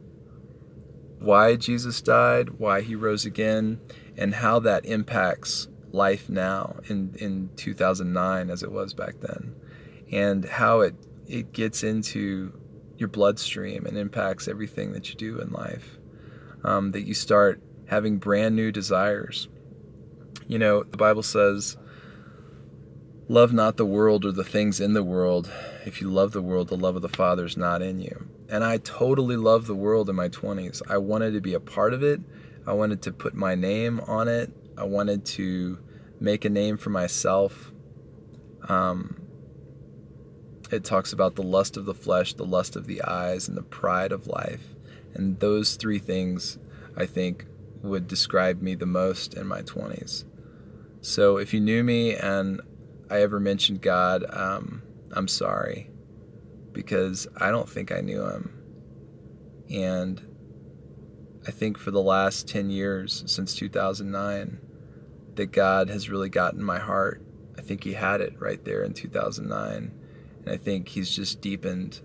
why 1.18 1.56
Jesus 1.56 2.00
died, 2.00 2.58
why 2.58 2.80
he 2.80 2.94
rose 2.94 3.26
again, 3.26 3.78
and 4.16 4.36
how 4.36 4.58
that 4.60 4.86
impacts 4.86 5.68
life 5.90 6.30
now 6.30 6.76
in 6.88 7.14
in 7.18 7.50
2009 7.56 8.48
as 8.48 8.62
it 8.62 8.72
was 8.72 8.94
back 8.94 9.20
then. 9.20 9.54
And 10.10 10.46
how 10.46 10.80
it 10.80 10.94
it 11.26 11.52
gets 11.52 11.82
into 11.82 12.58
your 12.96 13.10
bloodstream 13.10 13.84
and 13.84 13.98
impacts 13.98 14.48
everything 14.48 14.92
that 14.92 15.10
you 15.10 15.14
do 15.14 15.38
in 15.38 15.50
life. 15.50 15.98
Um, 16.64 16.92
that 16.92 17.02
you 17.02 17.14
start 17.14 17.60
having 17.86 18.18
brand 18.18 18.54
new 18.54 18.70
desires. 18.70 19.48
You 20.46 20.58
know, 20.58 20.84
the 20.84 20.96
Bible 20.96 21.22
says 21.22 21.76
Love 23.28 23.52
not 23.52 23.76
the 23.78 23.86
world 23.86 24.24
or 24.24 24.32
the 24.32 24.44
things 24.44 24.80
in 24.80 24.92
the 24.92 25.02
world. 25.02 25.50
If 25.86 26.00
you 26.00 26.10
love 26.10 26.32
the 26.32 26.42
world, 26.42 26.68
the 26.68 26.76
love 26.76 26.96
of 26.96 27.02
the 27.02 27.08
Father 27.08 27.46
is 27.46 27.56
not 27.56 27.80
in 27.80 27.98
you. 27.98 28.28
And 28.50 28.62
I 28.62 28.76
totally 28.76 29.36
loved 29.36 29.68
the 29.68 29.74
world 29.74 30.10
in 30.10 30.16
my 30.16 30.28
20s. 30.28 30.82
I 30.90 30.98
wanted 30.98 31.32
to 31.32 31.40
be 31.40 31.54
a 31.54 31.60
part 31.60 31.94
of 31.94 32.02
it. 32.02 32.20
I 32.66 32.74
wanted 32.74 33.00
to 33.02 33.12
put 33.12 33.34
my 33.34 33.54
name 33.54 34.00
on 34.00 34.28
it. 34.28 34.52
I 34.76 34.84
wanted 34.84 35.24
to 35.26 35.78
make 36.20 36.44
a 36.44 36.50
name 36.50 36.76
for 36.76 36.90
myself. 36.90 37.72
Um, 38.68 39.22
it 40.70 40.84
talks 40.84 41.12
about 41.12 41.34
the 41.34 41.42
lust 41.42 41.76
of 41.76 41.86
the 41.86 41.94
flesh, 41.94 42.34
the 42.34 42.44
lust 42.44 42.76
of 42.76 42.86
the 42.86 43.02
eyes, 43.02 43.48
and 43.48 43.56
the 43.56 43.62
pride 43.62 44.12
of 44.12 44.26
life. 44.26 44.74
And 45.14 45.38
those 45.40 45.76
three 45.76 45.98
things, 45.98 46.58
I 46.96 47.06
think, 47.06 47.46
would 47.82 48.06
describe 48.06 48.62
me 48.62 48.74
the 48.74 48.86
most 48.86 49.34
in 49.34 49.46
my 49.46 49.62
20s. 49.62 50.24
So 51.00 51.36
if 51.36 51.52
you 51.52 51.60
knew 51.60 51.82
me 51.82 52.14
and 52.14 52.60
I 53.10 53.22
ever 53.22 53.40
mentioned 53.40 53.82
God, 53.82 54.24
um, 54.30 54.82
I'm 55.12 55.28
sorry 55.28 55.90
because 56.72 57.26
I 57.36 57.50
don't 57.50 57.68
think 57.68 57.92
I 57.92 58.00
knew 58.00 58.24
him. 58.26 58.58
And 59.70 60.22
I 61.46 61.50
think 61.50 61.76
for 61.76 61.90
the 61.90 62.02
last 62.02 62.46
10 62.46 62.70
years, 62.70 63.24
since 63.26 63.54
2009, 63.54 64.60
that 65.34 65.46
God 65.46 65.88
has 65.88 66.10
really 66.10 66.28
gotten 66.28 66.62
my 66.62 66.78
heart. 66.78 67.22
I 67.58 67.62
think 67.62 67.84
He 67.84 67.94
had 67.94 68.20
it 68.20 68.34
right 68.38 68.64
there 68.64 68.82
in 68.82 68.92
2009. 68.92 69.92
And 70.44 70.54
I 70.54 70.56
think 70.56 70.88
He's 70.88 71.14
just 71.14 71.40
deepened 71.40 72.00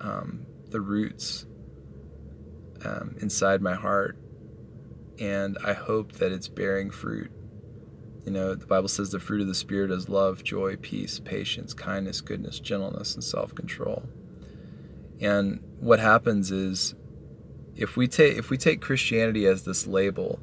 um, 0.00 0.46
the 0.70 0.80
roots 0.80 1.46
um, 2.84 3.16
inside 3.20 3.62
my 3.62 3.74
heart. 3.74 4.16
And 5.18 5.58
I 5.64 5.72
hope 5.72 6.12
that 6.12 6.32
it's 6.32 6.48
bearing 6.48 6.90
fruit 6.90 7.30
you 8.24 8.30
know, 8.30 8.54
the 8.54 8.66
Bible 8.66 8.88
says 8.88 9.10
the 9.10 9.18
fruit 9.18 9.40
of 9.40 9.48
the 9.48 9.54
Spirit 9.54 9.90
is 9.90 10.08
love, 10.08 10.44
joy, 10.44 10.76
peace, 10.76 11.18
patience, 11.18 11.74
kindness, 11.74 12.20
goodness, 12.20 12.60
gentleness, 12.60 13.14
and 13.14 13.24
self 13.24 13.54
control. 13.54 14.04
And 15.20 15.60
what 15.80 15.98
happens 15.98 16.50
is 16.50 16.94
if 17.74 17.96
we 17.96 18.06
take 18.06 18.36
if 18.36 18.50
we 18.50 18.56
take 18.56 18.80
Christianity 18.80 19.46
as 19.46 19.64
this 19.64 19.86
label 19.86 20.38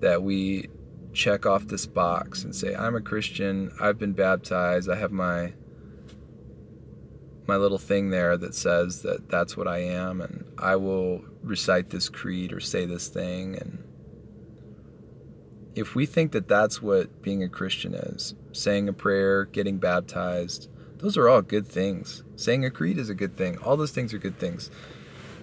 that 0.00 0.22
we 0.22 0.68
check 1.14 1.46
off 1.46 1.66
this 1.68 1.86
box 1.86 2.44
and 2.44 2.54
say 2.54 2.74
I'm 2.74 2.94
a 2.94 3.00
Christian, 3.00 3.72
I've 3.80 3.98
been 3.98 4.12
baptized, 4.12 4.90
I 4.90 4.96
have 4.96 5.12
my 5.12 5.54
my 7.48 7.56
little 7.56 7.78
thing 7.78 8.10
there 8.10 8.36
that 8.36 8.54
says 8.54 9.02
that 9.02 9.28
that's 9.28 9.56
what 9.56 9.68
I 9.68 9.78
am 9.78 10.20
and 10.20 10.44
I 10.58 10.76
will 10.76 11.24
recite 11.42 11.90
this 11.90 12.08
creed 12.08 12.52
or 12.52 12.60
say 12.60 12.86
this 12.86 13.08
thing 13.08 13.56
and 13.56 13.82
if 15.76 15.94
we 15.94 16.06
think 16.06 16.32
that 16.32 16.48
that's 16.48 16.80
what 16.80 17.22
being 17.22 17.42
a 17.42 17.50
Christian 17.50 17.94
is, 17.94 18.34
saying 18.52 18.88
a 18.88 18.94
prayer, 18.94 19.44
getting 19.44 19.76
baptized, 19.76 20.70
those 20.98 21.18
are 21.18 21.28
all 21.28 21.42
good 21.42 21.68
things. 21.68 22.24
Saying 22.34 22.64
a 22.64 22.70
creed 22.70 22.96
is 22.96 23.10
a 23.10 23.14
good 23.14 23.36
thing. 23.36 23.58
All 23.58 23.76
those 23.76 23.90
things 23.90 24.14
are 24.14 24.18
good 24.18 24.38
things. 24.38 24.70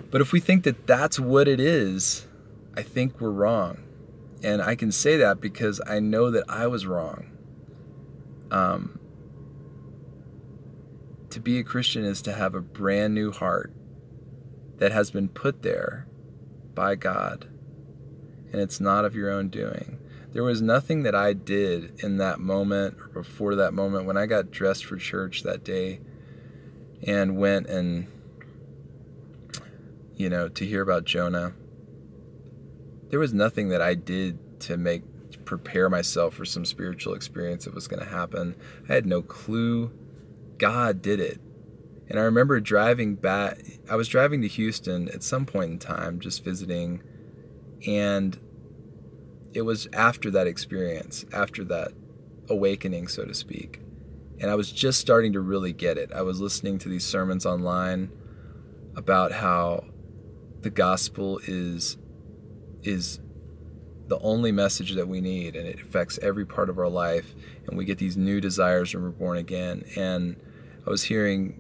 But 0.10 0.22
if 0.22 0.32
we 0.32 0.40
think 0.40 0.64
that 0.64 0.88
that's 0.88 1.20
what 1.20 1.48
it 1.48 1.60
is, 1.60 2.28
I 2.76 2.82
think 2.82 3.22
we're 3.22 3.30
wrong. 3.30 3.84
And 4.44 4.62
I 4.62 4.74
can 4.74 4.92
say 4.92 5.18
that 5.18 5.40
because 5.40 5.80
I 5.86 6.00
know 6.00 6.32
that 6.32 6.46
I 6.50 6.66
was 6.66 6.88
wrong. 6.88 7.28
Um, 8.50 9.00
to 11.34 11.40
be 11.40 11.58
a 11.58 11.64
Christian 11.64 12.06
is 12.06 12.22
to 12.22 12.34
have 12.34 12.54
a 12.54 12.62
brand 12.62 13.16
new 13.16 13.32
heart 13.32 13.74
that 14.78 14.92
has 14.92 15.10
been 15.10 15.28
put 15.28 15.64
there 15.64 16.08
by 16.76 16.96
God, 16.96 17.48
and 18.52 18.62
it's 18.62 18.80
not 18.80 19.04
of 19.04 19.16
your 19.16 19.32
own 19.32 19.50
doing. 19.50 19.98
There 20.32 20.44
was 20.44 20.62
nothing 20.62 21.04
that 21.04 21.16
I 21.16 21.34
did 21.34 22.04
in 22.04 22.18
that 22.18 22.40
moment 22.40 22.98
or 23.00 23.08
before 23.08 23.56
that 23.56 23.74
moment 23.74 24.06
when 24.06 24.18
I 24.18 24.28
got 24.28 24.52
dressed 24.52 24.86
for 24.86 24.98
church 24.98 25.44
that 25.44 25.64
day 25.64 26.02
and 27.06 27.38
went 27.38 27.68
and, 27.68 28.08
you 30.16 30.30
know, 30.30 30.50
to 30.50 30.66
hear 30.66 30.82
about 30.82 31.06
Jonah. 31.06 31.54
There 33.10 33.20
was 33.20 33.34
nothing 33.34 33.70
that 33.70 33.82
I 33.82 33.96
did 33.96 34.60
to 34.62 34.78
make 34.78 35.04
prepare 35.46 35.90
myself 35.90 36.36
for 36.36 36.46
some 36.46 36.66
spiritual 36.66 37.14
experience 37.14 37.66
that 37.66 37.74
was 37.74 37.88
going 37.88 38.02
to 38.02 38.10
happen. 38.10 38.56
I 38.88 38.94
had 38.94 39.06
no 39.06 39.22
clue. 39.22 39.92
God 40.58 41.02
did 41.02 41.20
it. 41.20 41.40
And 42.10 42.20
I 42.20 42.24
remember 42.24 42.60
driving 42.60 43.16
back, 43.16 43.60
I 43.90 43.96
was 43.96 44.08
driving 44.08 44.42
to 44.42 44.48
Houston 44.48 45.10
at 45.10 45.24
some 45.24 45.46
point 45.46 45.72
in 45.72 45.80
time, 45.80 46.20
just 46.20 46.44
visiting, 46.44 47.02
and 47.88 48.38
it 49.54 49.62
was 49.62 49.88
after 49.94 50.30
that 50.32 50.48
experience, 50.48 51.26
after 51.34 51.64
that 51.66 51.92
awakening, 52.50 53.08
so 53.08 53.26
to 53.26 53.34
speak. 53.34 53.80
And 54.40 54.52
I 54.52 54.56
was 54.56 54.72
just 54.72 55.00
starting 55.00 55.34
to 55.34 55.42
really 55.42 55.74
get 55.74 55.98
it. 55.98 56.12
I 56.12 56.22
was 56.24 56.42
listening 56.42 56.78
to 56.80 56.90
these 56.90 57.06
sermons 57.06 57.46
online 57.46 58.12
about 58.96 59.32
how 59.32 59.86
the 60.62 60.70
gospel 60.70 61.40
is 61.46 61.98
is 62.84 63.20
the 64.08 64.20
only 64.20 64.52
message 64.52 64.94
that 64.94 65.08
we 65.08 65.22
need 65.22 65.56
and 65.56 65.68
it 65.68 65.80
affects 65.80 66.20
every 66.22 66.46
part 66.46 66.70
of 66.70 66.78
our 66.78 66.90
life 66.90 67.34
and 67.68 67.78
we 67.78 67.86
get 67.86 67.98
these 67.98 68.18
new 68.18 68.42
desires 68.42 68.94
when 68.94 69.04
we're 69.04 69.10
born 69.10 69.38
again 69.38 69.84
and 69.96 70.36
i 70.86 70.90
was 70.90 71.04
hearing 71.04 71.60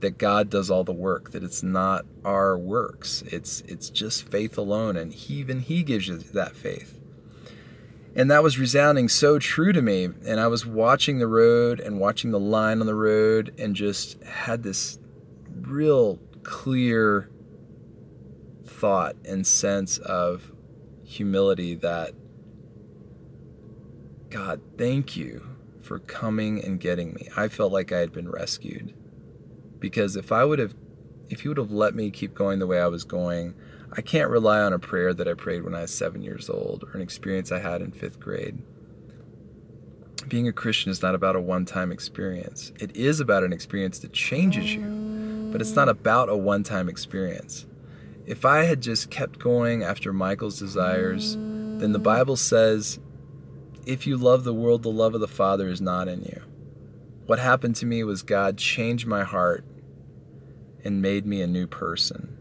that 0.00 0.18
god 0.18 0.48
does 0.48 0.70
all 0.70 0.84
the 0.84 0.92
work 0.92 1.30
that 1.32 1.42
it's 1.42 1.62
not 1.62 2.04
our 2.24 2.56
works 2.56 3.22
it's 3.26 3.62
it's 3.62 3.90
just 3.90 4.28
faith 4.30 4.56
alone 4.56 4.96
and 4.96 5.12
he, 5.12 5.34
even 5.34 5.60
he 5.60 5.82
gives 5.82 6.06
you 6.06 6.16
that 6.16 6.54
faith 6.54 6.96
and 8.16 8.30
that 8.30 8.42
was 8.42 8.58
resounding 8.58 9.10
so 9.10 9.38
true 9.38 9.74
to 9.74 9.82
me. 9.82 10.04
And 10.04 10.40
I 10.40 10.46
was 10.46 10.64
watching 10.64 11.18
the 11.18 11.28
road 11.28 11.78
and 11.78 12.00
watching 12.00 12.30
the 12.30 12.40
line 12.40 12.80
on 12.80 12.86
the 12.86 12.94
road 12.94 13.54
and 13.58 13.76
just 13.76 14.22
had 14.24 14.62
this 14.62 14.98
real 15.60 16.18
clear 16.42 17.28
thought 18.64 19.16
and 19.26 19.46
sense 19.46 19.98
of 19.98 20.50
humility 21.06 21.74
that 21.76 22.12
God, 24.28 24.60
thank 24.76 25.16
you 25.16 25.46
for 25.80 26.00
coming 26.00 26.62
and 26.62 26.80
getting 26.80 27.14
me. 27.14 27.28
I 27.36 27.48
felt 27.48 27.72
like 27.72 27.92
I 27.92 28.00
had 28.00 28.12
been 28.12 28.28
rescued. 28.28 28.92
Because 29.78 30.16
if 30.16 30.32
I 30.32 30.44
would 30.44 30.58
have 30.58 30.74
if 31.28 31.40
he 31.40 31.48
would 31.48 31.58
have 31.58 31.72
let 31.72 31.94
me 31.94 32.10
keep 32.10 32.34
going 32.34 32.58
the 32.58 32.66
way 32.66 32.80
I 32.80 32.86
was 32.86 33.04
going, 33.04 33.54
I 33.92 34.00
can't 34.00 34.30
rely 34.30 34.60
on 34.60 34.72
a 34.72 34.78
prayer 34.78 35.12
that 35.14 35.26
I 35.26 35.34
prayed 35.34 35.64
when 35.64 35.74
I 35.74 35.82
was 35.82 35.92
seven 35.92 36.22
years 36.22 36.48
old 36.48 36.84
or 36.84 36.96
an 36.96 37.02
experience 37.02 37.50
I 37.50 37.58
had 37.58 37.82
in 37.82 37.90
fifth 37.90 38.20
grade. 38.20 38.58
Being 40.28 40.48
a 40.48 40.52
Christian 40.52 40.90
is 40.90 41.02
not 41.02 41.14
about 41.14 41.36
a 41.36 41.40
one 41.40 41.64
time 41.64 41.92
experience. 41.92 42.72
It 42.80 42.96
is 42.96 43.20
about 43.20 43.44
an 43.44 43.52
experience 43.52 44.00
that 44.00 44.12
changes 44.12 44.74
you, 44.74 45.48
but 45.52 45.60
it's 45.60 45.74
not 45.74 45.88
about 45.88 46.28
a 46.28 46.36
one 46.36 46.62
time 46.62 46.88
experience. 46.88 47.66
If 48.26 48.44
I 48.44 48.64
had 48.64 48.80
just 48.80 49.10
kept 49.10 49.38
going 49.38 49.82
after 49.82 50.12
Michael's 50.12 50.58
desires, 50.58 51.36
then 51.36 51.92
the 51.92 51.98
Bible 51.98 52.36
says, 52.36 52.98
if 53.86 54.06
you 54.06 54.16
love 54.16 54.44
the 54.44 54.54
world, 54.54 54.82
the 54.82 54.90
love 54.90 55.14
of 55.14 55.20
the 55.20 55.28
Father 55.28 55.68
is 55.68 55.80
not 55.80 56.08
in 56.08 56.22
you. 56.22 56.42
What 57.26 57.38
happened 57.38 57.76
to 57.76 57.86
me 57.86 58.02
was 58.04 58.22
God 58.22 58.58
changed 58.58 59.06
my 59.06 59.22
heart 59.22 59.64
and 60.84 61.00
made 61.00 61.24
me 61.24 61.40
a 61.40 61.46
new 61.46 61.66
person 61.66 62.36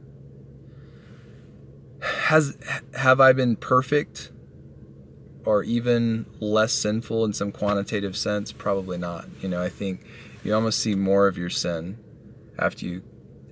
has 2.05 2.57
have 2.93 3.19
I 3.19 3.33
been 3.33 3.55
perfect 3.55 4.31
or 5.43 5.63
even 5.63 6.25
less 6.39 6.73
sinful 6.73 7.25
in 7.25 7.33
some 7.33 7.51
quantitative 7.51 8.17
sense? 8.17 8.51
Probably 8.51 8.97
not. 8.97 9.27
You 9.41 9.49
know, 9.49 9.61
I 9.61 9.69
think 9.69 10.03
you 10.43 10.53
almost 10.53 10.79
see 10.79 10.95
more 10.95 11.27
of 11.27 11.37
your 11.37 11.49
sin 11.49 11.97
after 12.57 12.85
you 12.85 13.03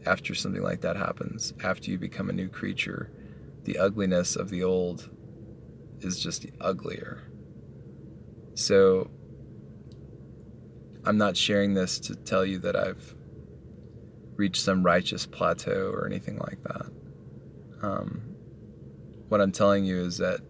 after 0.05 0.35
something 0.35 0.61
like 0.61 0.81
that 0.81 0.95
happens, 0.95 1.53
after 1.63 1.91
you 1.91 1.97
become 1.97 2.29
a 2.29 2.33
new 2.33 2.49
creature. 2.49 3.11
The 3.63 3.77
ugliness 3.77 4.35
of 4.35 4.49
the 4.49 4.63
old 4.63 5.09
is 6.01 6.19
just 6.19 6.45
uglier. 6.59 7.21
So 8.55 9.09
I'm 11.05 11.17
not 11.17 11.37
sharing 11.37 11.73
this 11.73 11.99
to 12.01 12.15
tell 12.15 12.45
you 12.45 12.59
that 12.59 12.75
I've 12.75 13.15
reached 14.35 14.61
some 14.61 14.83
righteous 14.83 15.25
plateau 15.25 15.91
or 15.93 16.05
anything 16.05 16.37
like 16.37 16.61
that. 16.63 16.85
Um, 17.81 18.21
what 19.29 19.41
I'm 19.41 19.51
telling 19.51 19.85
you 19.85 20.01
is 20.01 20.17
that 20.17 20.41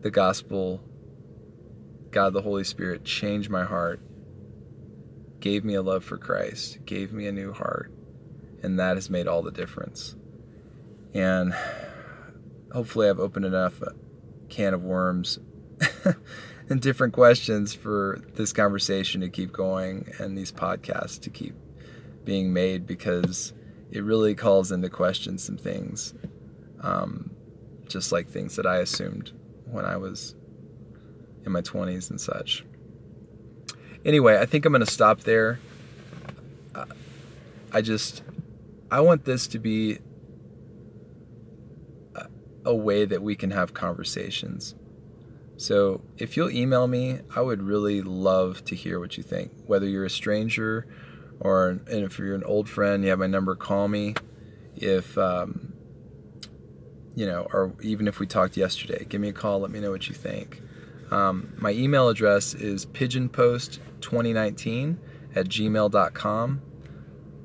the 0.00 0.10
gospel 0.10 0.80
God 2.10 2.32
the 2.32 2.42
Holy 2.42 2.64
Spirit 2.64 3.04
changed 3.04 3.50
my 3.50 3.64
heart, 3.64 4.00
gave 5.40 5.64
me 5.64 5.74
a 5.74 5.82
love 5.82 6.04
for 6.04 6.18
Christ, 6.18 6.78
gave 6.84 7.12
me 7.12 7.26
a 7.26 7.32
new 7.32 7.52
heart, 7.52 7.92
and 8.62 8.78
that 8.78 8.96
has 8.96 9.08
made 9.08 9.28
all 9.28 9.42
the 9.42 9.50
difference. 9.50 10.16
And 11.14 11.54
hopefully, 12.72 13.08
I've 13.08 13.20
opened 13.20 13.44
enough 13.44 13.82
can 14.48 14.74
of 14.74 14.82
worms 14.82 15.38
and 16.68 16.80
different 16.80 17.12
questions 17.12 17.74
for 17.74 18.22
this 18.34 18.52
conversation 18.52 19.20
to 19.20 19.28
keep 19.28 19.52
going 19.52 20.12
and 20.18 20.36
these 20.36 20.52
podcasts 20.52 21.20
to 21.20 21.30
keep 21.30 21.54
being 22.24 22.52
made 22.52 22.86
because 22.86 23.52
it 23.90 24.04
really 24.04 24.34
calls 24.34 24.70
into 24.70 24.90
question 24.90 25.38
some 25.38 25.56
things, 25.56 26.14
um, 26.82 27.30
just 27.86 28.12
like 28.12 28.28
things 28.28 28.56
that 28.56 28.66
I 28.66 28.78
assumed 28.78 29.32
when 29.64 29.84
I 29.84 29.96
was 29.96 30.34
in 31.46 31.52
my 31.52 31.62
20s 31.62 32.10
and 32.10 32.20
such. 32.20 32.64
Anyway, 34.04 34.38
I 34.38 34.46
think 34.46 34.64
I'm 34.64 34.72
going 34.72 34.84
to 34.84 34.90
stop 34.90 35.20
there. 35.20 35.60
Uh, 36.74 36.86
I 37.72 37.80
just, 37.80 38.22
I 38.90 39.00
want 39.00 39.24
this 39.24 39.46
to 39.48 39.58
be 39.58 39.98
a, 42.14 42.26
a 42.64 42.74
way 42.74 43.04
that 43.04 43.22
we 43.22 43.34
can 43.34 43.50
have 43.50 43.74
conversations. 43.74 44.74
So 45.58 46.02
if 46.16 46.36
you'll 46.36 46.50
email 46.50 46.86
me, 46.86 47.18
I 47.34 47.40
would 47.40 47.62
really 47.62 48.00
love 48.00 48.64
to 48.66 48.76
hear 48.76 49.00
what 49.00 49.16
you 49.16 49.24
think. 49.24 49.50
Whether 49.66 49.86
you're 49.86 50.04
a 50.04 50.10
stranger 50.10 50.86
or 51.40 51.68
and 51.68 52.04
if 52.04 52.18
you're 52.18 52.34
an 52.34 52.44
old 52.44 52.68
friend, 52.68 53.02
you 53.02 53.10
have 53.10 53.18
my 53.18 53.26
number, 53.26 53.56
call 53.56 53.88
me. 53.88 54.14
If 54.76 55.18
um, 55.18 55.72
you 57.16 57.26
know, 57.26 57.48
or 57.52 57.74
even 57.82 58.06
if 58.06 58.20
we 58.20 58.26
talked 58.28 58.56
yesterday, 58.56 59.04
give 59.08 59.20
me 59.20 59.30
a 59.30 59.32
call. 59.32 59.58
Let 59.58 59.72
me 59.72 59.80
know 59.80 59.90
what 59.90 60.08
you 60.08 60.14
think. 60.14 60.62
Um, 61.10 61.52
my 61.58 61.72
email 61.72 62.08
address 62.08 62.54
is 62.54 62.86
pigeonpost2019 62.86 64.96
at 65.34 65.48
gmail.com. 65.48 66.62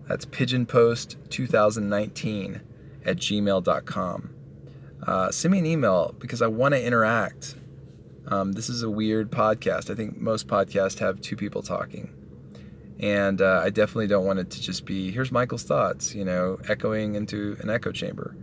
That's 0.07 0.25
pigeonpost2019 0.25 2.61
at 3.05 3.17
gmail.com. 3.17 4.29
Uh, 5.05 5.29
send 5.31 5.51
me 5.51 5.59
an 5.59 5.65
email 5.65 6.15
because 6.19 6.41
I 6.41 6.47
want 6.47 6.73
to 6.73 6.81
interact. 6.83 7.55
Um, 8.27 8.53
this 8.53 8.69
is 8.69 8.83
a 8.83 8.89
weird 8.89 9.31
podcast. 9.31 9.89
I 9.89 9.95
think 9.95 10.17
most 10.17 10.47
podcasts 10.47 10.99
have 10.99 11.19
two 11.21 11.35
people 11.35 11.61
talking. 11.61 12.13
And 12.99 13.41
uh, 13.41 13.61
I 13.63 13.69
definitely 13.69 14.07
don't 14.07 14.25
want 14.25 14.39
it 14.39 14.49
to 14.51 14.61
just 14.61 14.85
be, 14.85 15.11
here's 15.11 15.31
Michael's 15.31 15.63
thoughts, 15.63 16.15
you 16.15 16.23
know, 16.23 16.57
echoing 16.69 17.15
into 17.15 17.57
an 17.59 17.69
echo 17.69 17.91
chamber. 17.91 18.35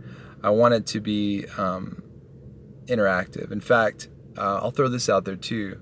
I 0.43 0.51
want 0.51 0.75
it 0.75 0.85
to 0.87 0.99
be 0.99 1.45
um, 1.57 2.03
interactive. 2.85 3.51
In 3.51 3.61
fact, 3.61 4.09
uh, 4.37 4.59
I'll 4.61 4.71
throw 4.71 4.87
this 4.87 5.09
out 5.09 5.25
there 5.25 5.35
too 5.35 5.81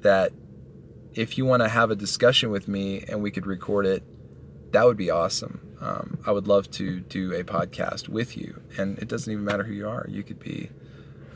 that 0.00 0.32
if 1.14 1.36
you 1.36 1.44
want 1.44 1.62
to 1.62 1.68
have 1.68 1.90
a 1.90 1.96
discussion 1.96 2.50
with 2.50 2.68
me 2.68 3.04
and 3.08 3.22
we 3.22 3.30
could 3.30 3.46
record 3.46 3.86
it, 3.86 4.02
that 4.72 4.84
would 4.84 4.96
be 4.96 5.10
awesome. 5.10 5.76
Um, 5.80 6.18
I 6.26 6.32
would 6.32 6.46
love 6.46 6.70
to 6.72 7.00
do 7.00 7.32
a 7.32 7.44
podcast 7.44 8.08
with 8.08 8.36
you. 8.36 8.62
And 8.76 8.98
it 8.98 9.08
doesn't 9.08 9.32
even 9.32 9.44
matter 9.44 9.64
who 9.64 9.72
you 9.72 9.88
are, 9.88 10.06
you 10.08 10.22
could 10.22 10.38
be 10.38 10.70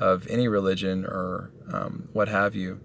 of 0.01 0.27
any 0.29 0.49
religion 0.49 1.05
or 1.05 1.51
um, 1.73 2.09
what 2.13 2.29
have 2.29 2.55
you. 2.55 2.81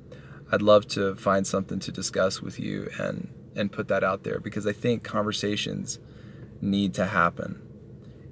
I'd 0.52 0.62
love 0.62 0.88
to 0.90 1.16
find 1.16 1.46
something 1.46 1.80
to 1.80 1.92
discuss 1.92 2.42
with 2.42 2.60
you 2.60 2.90
and, 3.00 3.34
and 3.56 3.72
put 3.72 3.88
that 3.90 4.04
out 4.04 4.24
there 4.24 4.40
because 4.40 4.66
I 4.66 4.74
think 4.74 5.04
conversations 5.04 6.00
need 6.62 6.94
to 6.96 7.06
happen. 7.06 7.62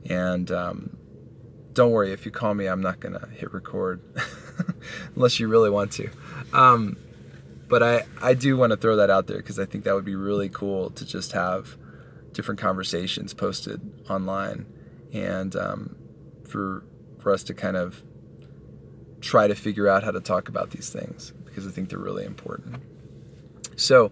And 0.10 0.52
um, 0.52 0.98
don't 1.74 1.92
worry, 1.92 2.14
if 2.14 2.26
you 2.26 2.32
call 2.32 2.54
me, 2.54 2.68
I'm 2.68 2.82
not 2.82 3.00
going 3.00 3.20
to 3.20 3.28
hit 3.28 3.52
record. 3.54 4.02
unless 5.16 5.40
you 5.40 5.48
really 5.48 5.70
want 5.70 5.92
to. 5.94 6.10
Um, 6.54 6.98
but 7.68 7.82
I, 7.82 8.04
I 8.22 8.34
do 8.34 8.58
want 8.58 8.72
to 8.72 8.78
throw 8.78 8.96
that 8.98 9.10
out 9.10 9.28
there 9.28 9.38
because 9.38 9.60
I 9.60 9.66
think 9.66 9.84
that 9.86 9.96
would 9.96 10.06
be 10.06 10.16
really 10.16 10.50
cool 10.50 10.92
to 10.92 11.06
just 11.06 11.32
have 11.32 11.78
different 12.32 12.60
conversations 12.60 13.34
posted 13.34 13.82
online 14.10 14.66
and 15.14 15.56
um, 15.56 15.96
for 16.44 16.84
for 17.20 17.32
us 17.32 17.44
to 17.44 17.54
kind 17.54 17.78
of 17.78 18.04
try 19.22 19.48
to 19.48 19.56
figure 19.56 19.88
out 19.88 20.04
how 20.04 20.12
to 20.12 20.20
talk 20.22 20.48
about 20.48 20.70
these 20.70 20.90
things 20.90 21.34
because 21.46 21.66
I 21.66 21.72
think 21.72 21.90
they're 21.90 21.98
really 21.98 22.26
important. 22.26 22.84
So 23.76 24.12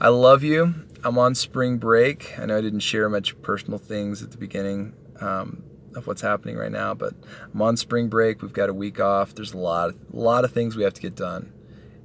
I 0.00 0.08
love 0.08 0.44
you. 0.44 0.74
I'm 1.02 1.18
on 1.18 1.34
spring 1.34 1.78
break. 1.78 2.38
I 2.38 2.46
know 2.46 2.56
I 2.56 2.60
didn't 2.60 2.80
share 2.80 3.08
much 3.08 3.40
personal 3.42 3.78
things 3.78 4.22
at 4.22 4.30
the 4.30 4.38
beginning. 4.38 4.92
Um, 5.20 5.64
of 5.96 6.06
what's 6.06 6.20
happening 6.20 6.56
right 6.56 6.70
now. 6.70 6.94
But 6.94 7.14
I'm 7.52 7.60
on 7.62 7.76
spring 7.76 8.08
break. 8.08 8.42
We've 8.42 8.52
got 8.52 8.68
a 8.68 8.74
week 8.74 9.00
off. 9.00 9.34
There's 9.34 9.52
a 9.52 9.58
lot, 9.58 9.90
of, 9.90 9.96
a 10.12 10.16
lot 10.16 10.44
of 10.44 10.52
things 10.52 10.76
we 10.76 10.84
have 10.84 10.94
to 10.94 11.02
get 11.02 11.16
done, 11.16 11.52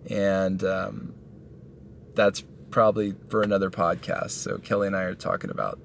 and 0.09 0.63
um, 0.63 1.13
that's 2.15 2.43
probably 2.71 3.13
for 3.29 3.43
another 3.43 3.69
podcast. 3.69 4.31
So 4.31 4.57
Kelly 4.57 4.87
and 4.87 4.95
I 4.95 5.03
are 5.03 5.13
talking 5.13 5.51
about 5.51 5.79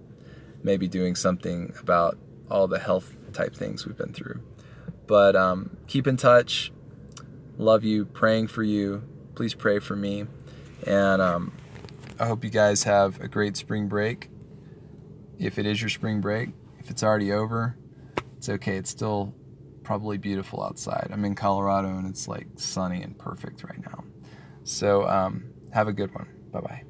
maybe 0.62 0.88
doing 0.88 1.14
something 1.14 1.74
about 1.80 2.16
all 2.50 2.66
the 2.68 2.78
health 2.78 3.16
type 3.32 3.54
things 3.54 3.86
we've 3.86 3.96
been 3.96 4.12
through. 4.12 4.40
But 5.06 5.36
um, 5.36 5.76
keep 5.86 6.06
in 6.06 6.16
touch. 6.16 6.72
Love 7.58 7.84
you. 7.84 8.04
Praying 8.04 8.48
for 8.48 8.62
you. 8.62 9.02
Please 9.34 9.54
pray 9.54 9.78
for 9.78 9.96
me. 9.96 10.26
And 10.86 11.22
um, 11.22 11.52
I 12.18 12.26
hope 12.26 12.44
you 12.44 12.50
guys 12.50 12.84
have 12.84 13.20
a 13.20 13.28
great 13.28 13.56
spring 13.56 13.88
break. 13.88 14.30
If 15.38 15.58
it 15.58 15.66
is 15.66 15.80
your 15.80 15.90
spring 15.90 16.20
break, 16.20 16.50
if 16.78 16.90
it's 16.90 17.02
already 17.02 17.32
over, 17.32 17.76
it's 18.46 18.62
okay. 18.62 18.76
It's 18.76 18.90
still 18.90 19.34
probably 19.82 20.18
beautiful 20.18 20.62
outside. 20.62 21.08
I'm 21.10 21.24
in 21.24 21.34
Colorado 21.34 21.88
and 21.88 22.06
it's 22.06 22.28
like 22.28 22.46
sunny 22.56 23.02
and 23.02 23.18
perfect 23.18 23.64
right 23.64 23.80
now. 23.82 24.04
So 24.62 25.06
um, 25.08 25.52
have 25.72 25.88
a 25.88 25.92
good 25.92 26.14
one. 26.14 26.28
Bye 26.52 26.60
bye. 26.60 26.85